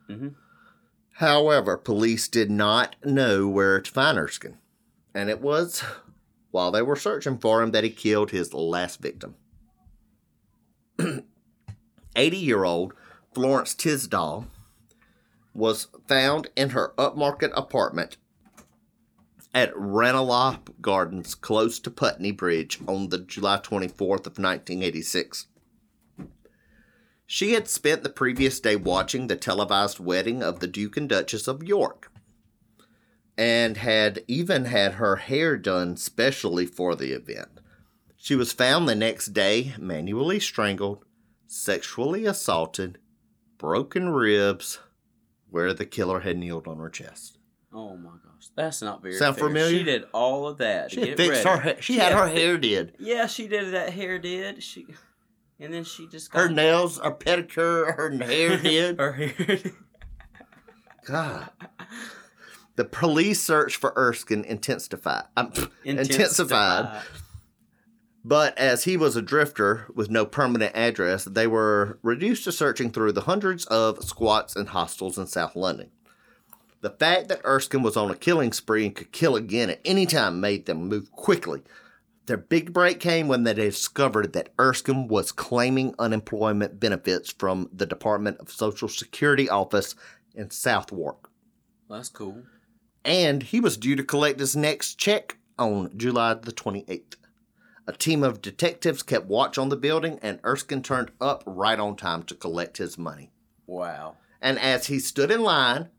hmm 0.07 0.29
However, 1.19 1.77
police 1.77 2.27
did 2.27 2.51
not 2.51 2.97
know 3.05 3.47
where 3.47 3.79
to 3.79 3.89
find 3.89 4.17
Erskine, 4.17 4.57
and 5.13 5.29
it 5.29 5.39
was 5.39 5.81
while 6.51 6.71
they 6.71 6.81
were 6.81 6.97
searching 6.97 7.37
for 7.37 7.61
him 7.63 7.71
that 7.71 7.85
he 7.85 7.89
killed 7.89 8.31
his 8.31 8.53
last 8.53 9.01
victim. 9.01 9.35
80 12.15 12.37
year 12.37 12.63
old 12.65 12.93
Florence 13.33 13.73
Tisdall 13.73 14.47
was 15.55 15.87
found 16.07 16.49
in 16.55 16.71
her 16.71 16.93
upmarket 16.97 17.51
apartment 17.55 18.17
at 19.53 19.71
Ranelagh 19.73 20.59
Gardens 20.81 21.33
close 21.33 21.79
to 21.79 21.89
Putney 21.89 22.31
Bridge 22.31 22.79
on 22.87 23.07
the 23.07 23.19
July 23.19 23.57
24th 23.57 24.27
of 24.27 24.37
1986. 24.37 25.47
She 27.25 27.53
had 27.53 27.69
spent 27.69 28.03
the 28.03 28.09
previous 28.09 28.59
day 28.59 28.75
watching 28.75 29.27
the 29.27 29.37
televised 29.37 29.99
wedding 29.99 30.43
of 30.43 30.59
the 30.59 30.67
Duke 30.67 30.97
and 30.97 31.07
Duchess 31.07 31.47
of 31.47 31.63
York 31.63 32.11
and 33.37 33.77
had 33.77 34.23
even 34.27 34.65
had 34.65 34.93
her 34.93 35.17
hair 35.17 35.57
done 35.57 35.97
specially 35.97 36.65
for 36.65 36.95
the 36.95 37.11
event. 37.11 37.59
She 38.17 38.35
was 38.35 38.51
found 38.51 38.87
the 38.87 38.95
next 38.95 39.27
day 39.27 39.73
manually 39.77 40.39
strangled, 40.39 41.05
sexually 41.47 42.25
assaulted, 42.25 42.97
broken 43.57 44.09
ribs, 44.09 44.79
where 45.55 45.73
the 45.73 45.85
killer 45.85 46.19
had 46.19 46.37
kneeled 46.37 46.67
on 46.67 46.77
her 46.79 46.89
chest. 46.89 47.37
Oh 47.73 47.95
my 47.95 48.09
gosh, 48.09 48.49
that's 48.57 48.81
not 48.81 49.01
very. 49.01 49.13
Sound 49.13 49.37
fair. 49.37 49.47
familiar? 49.47 49.77
She 49.77 49.83
did 49.83 50.03
all 50.11 50.49
of 50.49 50.57
that. 50.57 50.91
She 50.91 50.99
had 51.07 51.15
fixed 51.15 51.45
ready. 51.45 51.49
her 51.49 51.63
hair. 51.63 51.81
She 51.81 51.95
had 51.97 52.11
her 52.11 52.27
hair 52.27 52.57
did. 52.57 52.93
Yeah, 52.99 53.25
she 53.27 53.47
did. 53.47 53.73
That 53.73 53.91
hair 53.93 54.19
did. 54.19 54.61
She, 54.61 54.85
and 55.57 55.73
then 55.73 55.85
she 55.85 56.07
just 56.09 56.29
got 56.29 56.41
Her 56.41 56.49
nails, 56.49 56.99
her 56.99 57.11
pedicure, 57.11 57.95
her 57.95 58.11
hair 58.25 58.57
did. 58.61 58.99
her 58.99 59.13
hair. 59.13 59.59
God. 61.05 61.49
The 62.75 62.83
police 62.83 63.41
search 63.41 63.77
for 63.77 63.93
Erskine 63.95 64.43
intensified. 64.43 65.23
Um, 65.37 65.53
intensified. 65.85 67.01
But 68.27 68.57
as 68.57 68.85
he 68.85 68.97
was 68.97 69.15
a 69.15 69.21
drifter 69.21 69.85
with 69.93 70.09
no 70.09 70.25
permanent 70.25 70.75
address, 70.75 71.25
they 71.25 71.45
were 71.45 71.99
reduced 72.01 72.45
to 72.45 72.51
searching 72.51 72.89
through 72.89 73.11
the 73.11 73.21
hundreds 73.21 73.65
of 73.65 74.03
squats 74.03 74.55
and 74.55 74.69
hostels 74.69 75.19
in 75.19 75.27
South 75.27 75.55
London. 75.55 75.91
The 76.81 76.89
fact 76.89 77.27
that 77.27 77.45
Erskine 77.45 77.83
was 77.83 77.95
on 77.95 78.09
a 78.09 78.15
killing 78.15 78.51
spree 78.51 78.87
and 78.87 78.95
could 78.95 79.11
kill 79.11 79.35
again 79.35 79.69
at 79.69 79.81
any 79.85 80.07
time 80.07 80.41
made 80.41 80.65
them 80.65 80.87
move 80.87 81.11
quickly. 81.11 81.61
Their 82.25 82.37
big 82.37 82.73
break 82.73 82.99
came 82.99 83.27
when 83.27 83.43
they 83.43 83.53
discovered 83.53 84.33
that 84.33 84.49
Erskine 84.59 85.07
was 85.07 85.31
claiming 85.31 85.93
unemployment 85.99 86.79
benefits 86.79 87.31
from 87.31 87.69
the 87.71 87.85
Department 87.85 88.39
of 88.39 88.51
Social 88.51 88.87
Security 88.87 89.47
office 89.47 89.93
in 90.33 90.49
Southwark. 90.49 91.29
That's 91.87 92.09
cool. 92.09 92.41
And 93.03 93.43
he 93.43 93.59
was 93.59 93.77
due 93.77 93.95
to 93.95 94.03
collect 94.03 94.39
his 94.39 94.55
next 94.55 94.95
check 94.95 95.37
on 95.59 95.95
July 95.95 96.33
the 96.33 96.51
28th. 96.51 97.17
A 97.87 97.93
team 97.93 98.23
of 98.23 98.41
detectives 98.41 99.03
kept 99.03 99.27
watch 99.27 99.57
on 99.57 99.69
the 99.69 99.77
building, 99.77 100.19
and 100.21 100.39
Erskine 100.43 100.81
turned 100.81 101.11
up 101.21 101.43
right 101.45 101.79
on 101.79 101.95
time 101.95 102.23
to 102.23 102.35
collect 102.35 102.77
his 102.77 102.97
money. 102.97 103.31
Wow. 103.67 104.15
And 104.41 104.57
as 104.59 104.87
he 104.87 104.99
stood 104.99 105.29
in 105.29 105.43
line, 105.43 105.89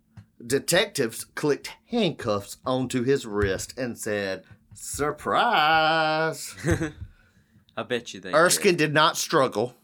detectives 0.45 1.25
clicked 1.25 1.73
handcuffs 1.87 2.57
onto 2.67 3.05
his 3.05 3.25
wrist 3.25 3.79
and 3.79 3.97
said, 3.97 4.43
Surprise! 4.75 6.55
I 7.77 7.83
bet 7.83 8.15
you 8.15 8.21
they. 8.21 8.33
Erskine 8.33 8.73
did. 8.73 8.87
did 8.87 8.95
not 8.95 9.17
struggle, 9.17 9.77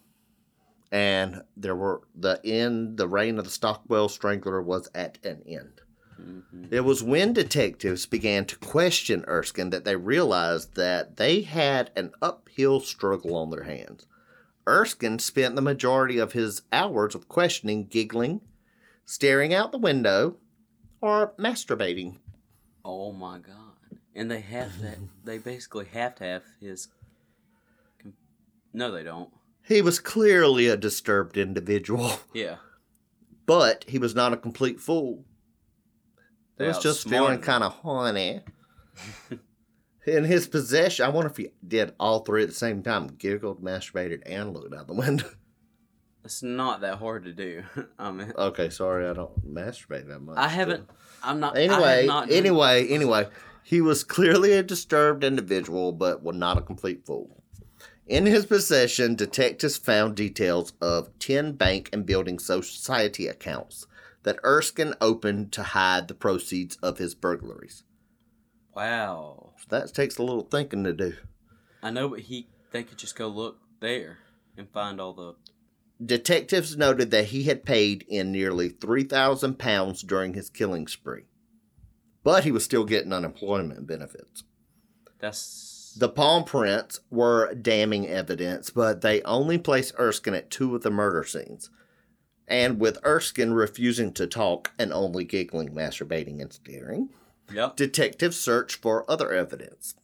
and 0.91 1.43
there 1.57 1.77
were 1.77 2.03
the 2.15 2.41
end. 2.45 2.97
The 2.97 3.09
reign 3.09 3.39
of 3.39 3.45
the 3.45 3.51
Stockwell 3.51 4.09
Strangler 4.09 4.61
was 4.61 4.89
at 4.95 5.19
an 5.25 5.43
end. 5.47 5.82
Mhm. 6.23 6.69
It 6.73 6.81
was 6.83 7.03
when 7.03 7.33
detectives 7.33 8.07
began 8.07 8.45
to 8.47 8.57
question 8.59 9.25
Erskine 9.27 9.71
that 9.71 9.85
they 9.85 9.97
realized 9.97 10.75
that 10.75 11.17
they 11.17 11.43
had 11.43 11.91
an 11.97 12.13
uphill 12.23 12.81
struggle 12.81 13.35
on 13.37 13.51
their 13.51 13.65
hands. 13.65 14.07
Erskine 14.69 15.19
spent 15.19 15.57
the 15.57 15.63
majority 15.63 16.19
of 16.19 16.33
his 16.33 16.63
hours 16.73 17.15
of 17.17 17.29
questioning 17.29 17.87
giggling, 17.87 18.41
staring 19.05 19.53
out 19.53 19.73
the 19.73 19.79
window, 19.79 20.37
or 21.01 21.35
masturbating. 21.39 22.19
Oh 22.85 23.11
my 23.13 23.39
god! 23.39 23.99
And 24.15 24.31
they 24.31 24.41
have 24.41 24.81
that. 24.83 24.99
they 25.25 25.39
basically 25.39 25.87
have 25.87 26.15
to 26.17 26.25
have 26.25 26.43
his. 26.61 26.89
No, 28.73 28.91
they 28.91 29.03
don't. 29.03 29.31
He 29.65 29.83
was 29.83 29.99
clearly 29.99 30.67
a 30.67 30.77
disturbed 30.77 31.37
individual, 31.37 32.21
Yeah. 32.33 32.57
but 33.47 33.85
he 33.89 33.99
was 33.99 34.15
not 34.15 34.33
a 34.33 34.37
complete 34.37 34.81
fool. 34.81 35.25
He 36.63 36.67
They 36.67 36.69
was 36.69 36.83
just 36.83 37.09
feeling 37.09 37.41
kind 37.41 37.65
of 37.65 37.73
horny. 37.73 38.41
In 40.07 40.25
his 40.25 40.49
possession, 40.49 41.05
I 41.07 41.11
wonder 41.11 41.31
if 41.31 41.37
he 41.37 41.51
did 41.67 41.95
all 42.01 42.21
three 42.21 42.43
at 42.43 42.49
the 42.49 42.55
same 42.55 42.83
time 42.83 43.07
giggled, 43.07 43.63
masturbated, 43.63 44.23
and 44.27 44.53
looked 44.53 44.75
out 44.75 44.87
the 44.87 44.95
window. 44.95 45.27
It's 46.25 46.41
not 46.41 46.83
that 46.83 46.99
hard 46.99 47.25
to 47.25 47.33
do. 47.33 47.65
I 47.99 48.13
mean, 48.13 48.33
Okay, 48.39 48.71
sorry, 48.71 49.09
I 49.09 49.13
don't 49.13 49.45
masturbate 49.45 50.07
that 50.07 50.21
much. 50.21 50.39
I 50.39 50.47
haven't. 50.47 50.89
I'm 51.21 51.41
not. 51.41 51.57
I 51.59 51.63
have 51.63 51.73
Anyway, 51.73 52.07
done- 52.07 52.31
anyway, 52.31 52.87
anyway, 52.89 53.29
he 53.65 53.81
was 53.81 54.05
clearly 54.05 54.53
a 54.53 54.63
disturbed 54.63 55.25
individual, 55.25 55.91
but 55.91 56.23
was 56.23 56.37
not 56.37 56.59
a 56.59 56.61
complete 56.61 57.05
fool. 57.05 57.43
In 58.07 58.25
his 58.27 58.47
possession, 58.47 59.17
detectives 59.17 59.77
found 59.77 60.15
details 60.15 60.75
of 60.81 61.09
10 61.19 61.55
bank 61.55 61.91
and 61.93 62.07
building 62.07 62.39
society 62.39 63.27
accounts 63.27 63.89
that 64.23 64.39
Erskine 64.45 64.95
opened 65.01 65.53
to 65.53 65.63
hide 65.63 66.09
the 66.09 66.15
proceeds 66.15 66.77
of 66.77 66.99
his 66.99 67.15
burglaries. 67.15 67.85
Wow. 68.75 69.55
That 69.69 69.93
takes 69.93 70.19
a 70.19 70.23
little 70.23 70.45
thinking 70.45 70.85
to 70.85 70.93
do. 70.93 71.15
I 71.83 71.91
know, 71.91 72.09
but 72.09 72.21
he. 72.21 72.49
They 72.71 72.85
could 72.85 72.99
just 72.99 73.17
go 73.17 73.29
look 73.29 73.59
there 73.81 74.19
and 74.57 74.71
find 74.71 75.01
all 75.01 75.13
the. 75.13 75.35
Detectives 76.05 76.77
noted 76.77 77.11
that 77.11 77.27
he 77.27 77.45
had 77.45 77.65
paid 77.65 78.05
in 78.09 78.33
nearly 78.33 78.71
3,000 78.71 79.59
pounds 79.59 80.03
during 80.03 80.35
his 80.35 80.51
killing 80.51 80.89
spree, 80.89 81.27
but 82.25 82.45
he 82.45 82.51
was 82.51 82.65
still 82.65 82.85
getting 82.85 83.13
unemployment 83.13 83.87
benefits. 83.87 84.45
That's. 85.21 85.95
The 85.99 86.09
palm 86.09 86.45
prints 86.45 87.01
were 87.11 87.53
damning 87.55 88.09
evidence, 88.09 88.71
but 88.71 89.03
they 89.03 89.21
only 89.23 89.59
placed 89.59 89.95
Erskine 89.99 90.35
at 90.35 90.51
two 90.51 90.75
of 90.75 90.83
the 90.83 90.91
murder 90.91 91.23
scenes. 91.23 91.69
And 92.49 92.81
with 92.81 92.99
Erskine 93.05 93.53
refusing 93.53 94.13
to 94.15 94.27
talk 94.27 94.73
and 94.79 94.93
only 94.93 95.25
giggling, 95.25 95.71
masturbating, 95.75 96.41
and 96.41 96.53
staring, 96.53 97.11
Yep. 97.53 97.77
detectives 97.77 98.39
searched 98.39 98.77
for 98.83 99.11
other 99.11 99.33
evidence. 99.33 99.95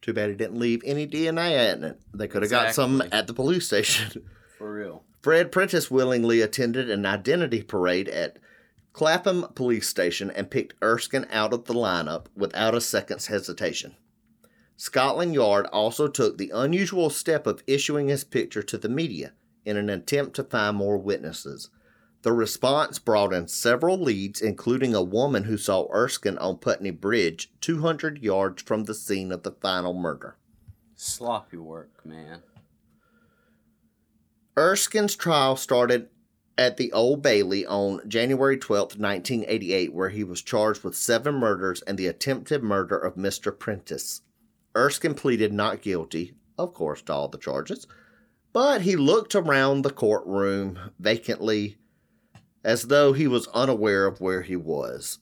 Too 0.00 0.12
bad 0.12 0.30
he 0.30 0.36
didn't 0.36 0.58
leave 0.58 0.82
any 0.84 1.06
DNA 1.06 1.72
in 1.74 1.84
it. 1.84 2.00
They 2.12 2.28
could 2.28 2.42
have 2.42 2.50
got 2.50 2.74
some 2.74 3.02
at 3.10 3.26
the 3.26 3.32
police 3.34 3.66
station. 3.66 4.26
For 4.58 4.72
real. 4.72 5.04
Fred 5.22 5.50
Prentice 5.50 5.90
willingly 5.90 6.42
attended 6.42 6.90
an 6.90 7.06
identity 7.06 7.62
parade 7.62 8.08
at 8.08 8.36
Clapham 8.92 9.46
Police 9.54 9.88
Station 9.88 10.30
and 10.30 10.50
picked 10.50 10.74
Erskine 10.82 11.26
out 11.30 11.52
of 11.54 11.64
the 11.64 11.74
lineup 11.74 12.26
without 12.36 12.74
a 12.74 12.80
second's 12.80 13.26
hesitation. 13.26 13.96
Scotland 14.76 15.34
Yard 15.34 15.66
also 15.72 16.06
took 16.06 16.36
the 16.36 16.50
unusual 16.54 17.08
step 17.10 17.46
of 17.46 17.62
issuing 17.66 18.08
his 18.08 18.22
picture 18.24 18.62
to 18.62 18.76
the 18.76 18.88
media 18.88 19.32
in 19.64 19.76
an 19.76 19.88
attempt 19.88 20.34
to 20.36 20.44
find 20.44 20.76
more 20.76 20.98
witnesses. 20.98 21.70
The 22.22 22.32
response 22.32 22.98
brought 22.98 23.34
in 23.34 23.48
several 23.48 23.98
leads, 23.98 24.40
including 24.40 24.94
a 24.94 25.02
woman 25.02 25.44
who 25.44 25.58
saw 25.58 25.86
Erskine 25.92 26.38
on 26.38 26.56
Putney 26.56 26.90
Bridge, 26.90 27.52
200 27.60 28.18
yards 28.22 28.62
from 28.62 28.84
the 28.84 28.94
scene 28.94 29.30
of 29.30 29.42
the 29.42 29.52
final 29.52 29.92
murder. 29.92 30.36
Sloppy 30.94 31.58
work, 31.58 32.04
man. 32.04 32.42
Erskine's 34.56 35.16
trial 35.16 35.56
started 35.56 36.08
at 36.56 36.76
the 36.76 36.92
Old 36.92 37.20
Bailey 37.20 37.66
on 37.66 38.08
January 38.08 38.56
12, 38.56 38.98
1988, 38.98 39.92
where 39.92 40.10
he 40.10 40.24
was 40.24 40.40
charged 40.40 40.84
with 40.84 40.96
seven 40.96 41.34
murders 41.34 41.82
and 41.82 41.98
the 41.98 42.06
attempted 42.06 42.62
murder 42.62 42.96
of 42.96 43.16
Mr. 43.16 43.56
Prentice. 43.56 44.22
Erskine 44.76 45.14
pleaded 45.14 45.52
not 45.52 45.82
guilty, 45.82 46.34
of 46.56 46.72
course, 46.72 47.02
to 47.02 47.12
all 47.12 47.28
the 47.28 47.38
charges, 47.38 47.86
but 48.54 48.80
he 48.80 48.96
looked 48.96 49.34
around 49.34 49.82
the 49.82 49.90
courtroom 49.90 50.78
vacantly 50.98 51.76
as 52.64 52.84
though 52.84 53.12
he 53.12 53.26
was 53.26 53.46
unaware 53.48 54.06
of 54.06 54.22
where 54.22 54.40
he 54.40 54.56
was. 54.56 55.18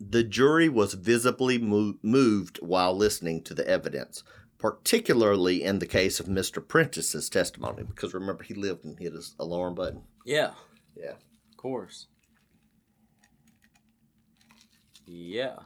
The 0.00 0.24
jury 0.24 0.70
was 0.70 0.94
visibly 0.94 1.58
mo- 1.58 1.98
moved 2.02 2.58
while 2.62 2.96
listening 2.96 3.42
to 3.42 3.52
the 3.52 3.68
evidence 3.68 4.22
particularly 4.60 5.64
in 5.64 5.78
the 5.78 5.86
case 5.86 6.20
of 6.20 6.26
Mr. 6.26 6.66
Prentice's 6.66 7.30
testimony, 7.30 7.82
because 7.82 8.12
remember 8.12 8.44
he 8.44 8.54
lived 8.54 8.84
and 8.84 8.98
hit 8.98 9.14
his 9.14 9.34
alarm 9.40 9.74
button. 9.74 10.02
Yeah. 10.24 10.52
Yeah. 10.94 11.14
Of 11.50 11.56
course. 11.56 12.06
Yeah. 15.06 15.56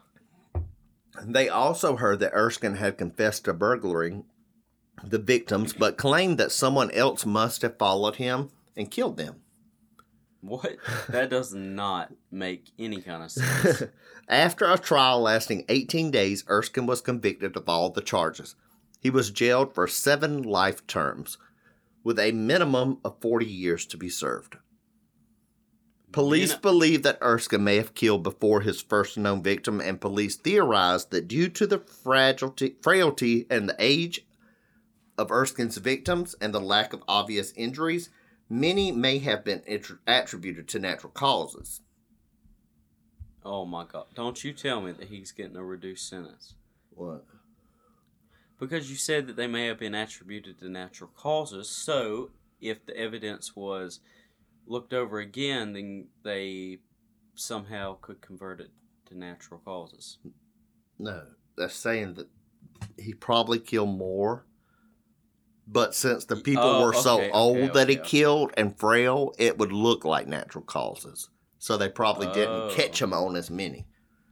They 1.22 1.49
also 1.49 1.97
heard 1.97 2.20
that 2.20 2.35
Erskine 2.35 2.77
had 2.77 2.97
confessed 2.97 3.45
to 3.45 3.53
burglaring 3.53 4.25
the 5.11 5.18
victims, 5.18 5.72
but 5.72 5.96
claimed 5.98 6.38
that 6.38 6.52
someone 6.52 6.90
else 6.92 7.24
must 7.26 7.62
have 7.62 7.78
followed 7.78 8.16
him 8.16 8.50
and 8.76 8.90
killed 8.90 9.16
them. 9.16 9.36
What? 10.40 10.76
That 11.09 11.30
does 11.30 11.55
not 11.55 12.12
make 12.30 12.70
any 12.78 13.00
kind 13.00 13.22
of 13.22 13.30
sense. 13.30 13.84
After 14.28 14.70
a 14.70 14.76
trial 14.78 15.20
lasting 15.22 15.64
18 15.68 16.11
days, 16.11 16.44
Erskine 16.50 16.86
was 16.86 17.00
convicted 17.00 17.57
of 17.57 17.68
all 17.68 17.88
the 17.90 18.02
charges. 18.02 18.55
He 19.00 19.09
was 19.11 19.30
jailed 19.30 19.74
for 19.74 19.86
seven 19.86 20.42
life 20.42 20.86
terms, 20.86 21.38
with 22.02 22.18
a 22.18 22.32
minimum 22.32 22.98
of 23.05 23.20
40 23.22 23.46
years 23.46 23.86
to 23.86 23.96
be 23.96 24.11
served. 24.11 24.57
Police 26.12 26.50
You 26.50 26.55
know- 26.57 26.61
believe 26.61 27.02
that 27.02 27.18
Erskine 27.22 27.64
may 27.64 27.76
have 27.76 27.94
killed 27.94 28.22
before 28.22 28.61
his 28.61 28.80
first 28.82 29.16
known 29.18 29.42
victim, 29.42 29.80
and 29.80 30.00
police 30.00 30.36
theorized 30.36 31.11
that 31.11 31.26
due 31.26 31.48
to 31.48 31.66
the 31.66 31.78
fragility, 31.78 32.76
frailty 32.82 33.46
and 33.50 33.68
the 33.68 33.76
age 33.78 34.26
of 35.17 35.31
Erskine's 35.31 35.79
victims 35.79 36.35
and 36.41 36.55
the 36.55 36.61
lack 36.61 36.93
of 36.93 37.03
obvious 37.07 37.53
injuries, 37.57 38.11
many 38.49 38.93
may 38.93 39.19
have 39.19 39.45
been 39.45 39.61
attr- 39.61 39.99
attributed 40.07 40.69
to 40.69 40.79
natural 40.79 41.12
causes. 41.12 41.81
Oh 43.45 43.65
my 43.65 43.85
god. 43.85 44.07
Don't 44.15 44.43
you 44.43 44.53
tell 44.53 44.81
me 44.81 44.93
that 44.93 45.09
he's 45.09 45.33
getting 45.33 45.57
a 45.57 45.65
reduced 45.65 46.09
sentence. 46.09 46.55
What? 46.91 47.25
Because 48.59 48.91
you 48.91 48.97
said 48.97 49.27
that 49.27 49.37
they 49.37 49.47
may 49.47 49.67
have 49.67 49.79
been 49.79 49.95
attributed 49.95 50.59
to 50.59 50.69
natural 50.69 51.11
causes, 51.15 51.69
so 51.69 52.31
if 52.61 52.87
the 52.87 52.97
evidence 52.97 53.55
was 53.55 54.01
looked 54.67 54.95
over 54.95 55.19
again, 55.19 55.75
then 55.75 56.07
they 56.23 56.79
somehow 57.35 57.97
could 58.01 58.21
convert 58.21 58.61
it 58.61 58.71
to 59.07 59.19
natural 59.19 59.61
causes. 59.65 60.19
No, 60.99 61.23
that's 61.57 61.75
saying 61.75 62.15
that 62.15 62.29
he 62.99 63.12
probably 63.12 63.59
killed 63.59 63.99
more. 63.99 64.47
But 65.67 65.95
since 65.95 66.25
the 66.27 66.37
people 66.37 66.62
Oh, 66.65 66.83
were 66.83 66.93
so 66.93 67.17
okay, 67.21 67.31
old 67.31 67.57
okay, 67.57 67.73
that 67.73 67.89
he 67.89 67.97
killed 67.97 68.53
and 68.57 68.79
frail, 68.79 69.33
it 69.39 69.57
would 69.59 69.73
look 69.73 70.05
like 70.05 70.27
natural 70.27 70.62
causes. 70.65 71.31
So 71.59 71.77
they 71.77 71.89
probably 71.89 72.27
didn't 72.27 72.71
Oh. 72.71 72.75
catch 72.75 73.01
him 73.01 73.15
on 73.15 73.35
as 73.37 73.51
many. 73.51 73.87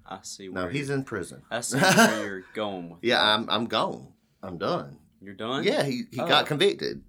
I 0.04 0.18
see 0.22 0.48
where 0.50 0.64
No, 0.64 0.68
he's 0.68 0.90
in 0.90 1.04
prison. 1.04 1.42
I 1.50 1.60
see 1.62 1.78
where 1.96 2.24
you're 2.26 2.44
going 2.54 2.90
with 2.90 2.98
Yeah, 3.02 3.16
that. 3.16 3.24
I'm 3.24 3.48
I'm 3.48 3.66
gone. 3.66 4.12
I'm 4.42 4.58
done. 4.58 4.98
You're 5.22 5.34
done? 5.34 5.64
Yeah, 5.64 5.84
he, 5.84 6.02
he 6.10 6.20
Oh. 6.20 6.26
got 6.28 6.46
convicted. 6.46 7.02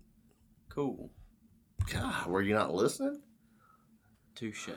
Cool. 0.70 1.12
God, 1.92 2.28
were 2.28 2.42
you 2.42 2.54
not 2.54 2.74
listening? 2.74 3.22
Touche. 4.36 4.70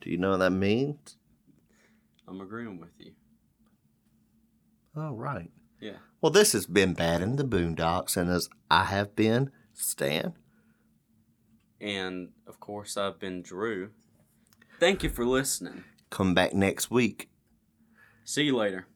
Do 0.00 0.10
you 0.10 0.18
know 0.18 0.30
what 0.32 0.38
that 0.38 0.50
means? 0.50 1.16
I'm 2.26 2.40
agreeing 2.40 2.80
with 2.80 2.90
you. 2.98 3.12
Oh, 4.96 5.14
right. 5.14 5.50
Yeah. 5.80 5.96
Well, 6.20 6.30
this 6.32 6.52
has 6.52 6.66
been 6.66 6.94
Bad 6.94 7.20
in 7.20 7.36
the 7.36 7.44
Boondocks, 7.44 8.16
and 8.16 8.30
as 8.30 8.48
I 8.70 8.84
have 8.84 9.14
been, 9.14 9.50
Stan. 9.74 10.34
And 11.80 12.30
of 12.46 12.60
course, 12.60 12.96
I've 12.96 13.18
been 13.18 13.42
Drew. 13.42 13.90
Thank 14.80 15.02
you 15.02 15.10
for 15.10 15.26
listening. 15.26 15.84
Come 16.10 16.34
back 16.34 16.54
next 16.54 16.90
week. 16.90 17.28
See 18.24 18.44
you 18.44 18.56
later. 18.56 18.86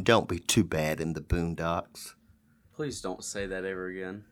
Don't 0.00 0.28
be 0.28 0.38
too 0.38 0.64
bad 0.64 1.00
in 1.00 1.12
the 1.12 1.20
Boondocks. 1.20 2.14
Please 2.74 3.00
don't 3.00 3.22
say 3.22 3.46
that 3.46 3.64
ever 3.64 3.88
again. 3.88 4.24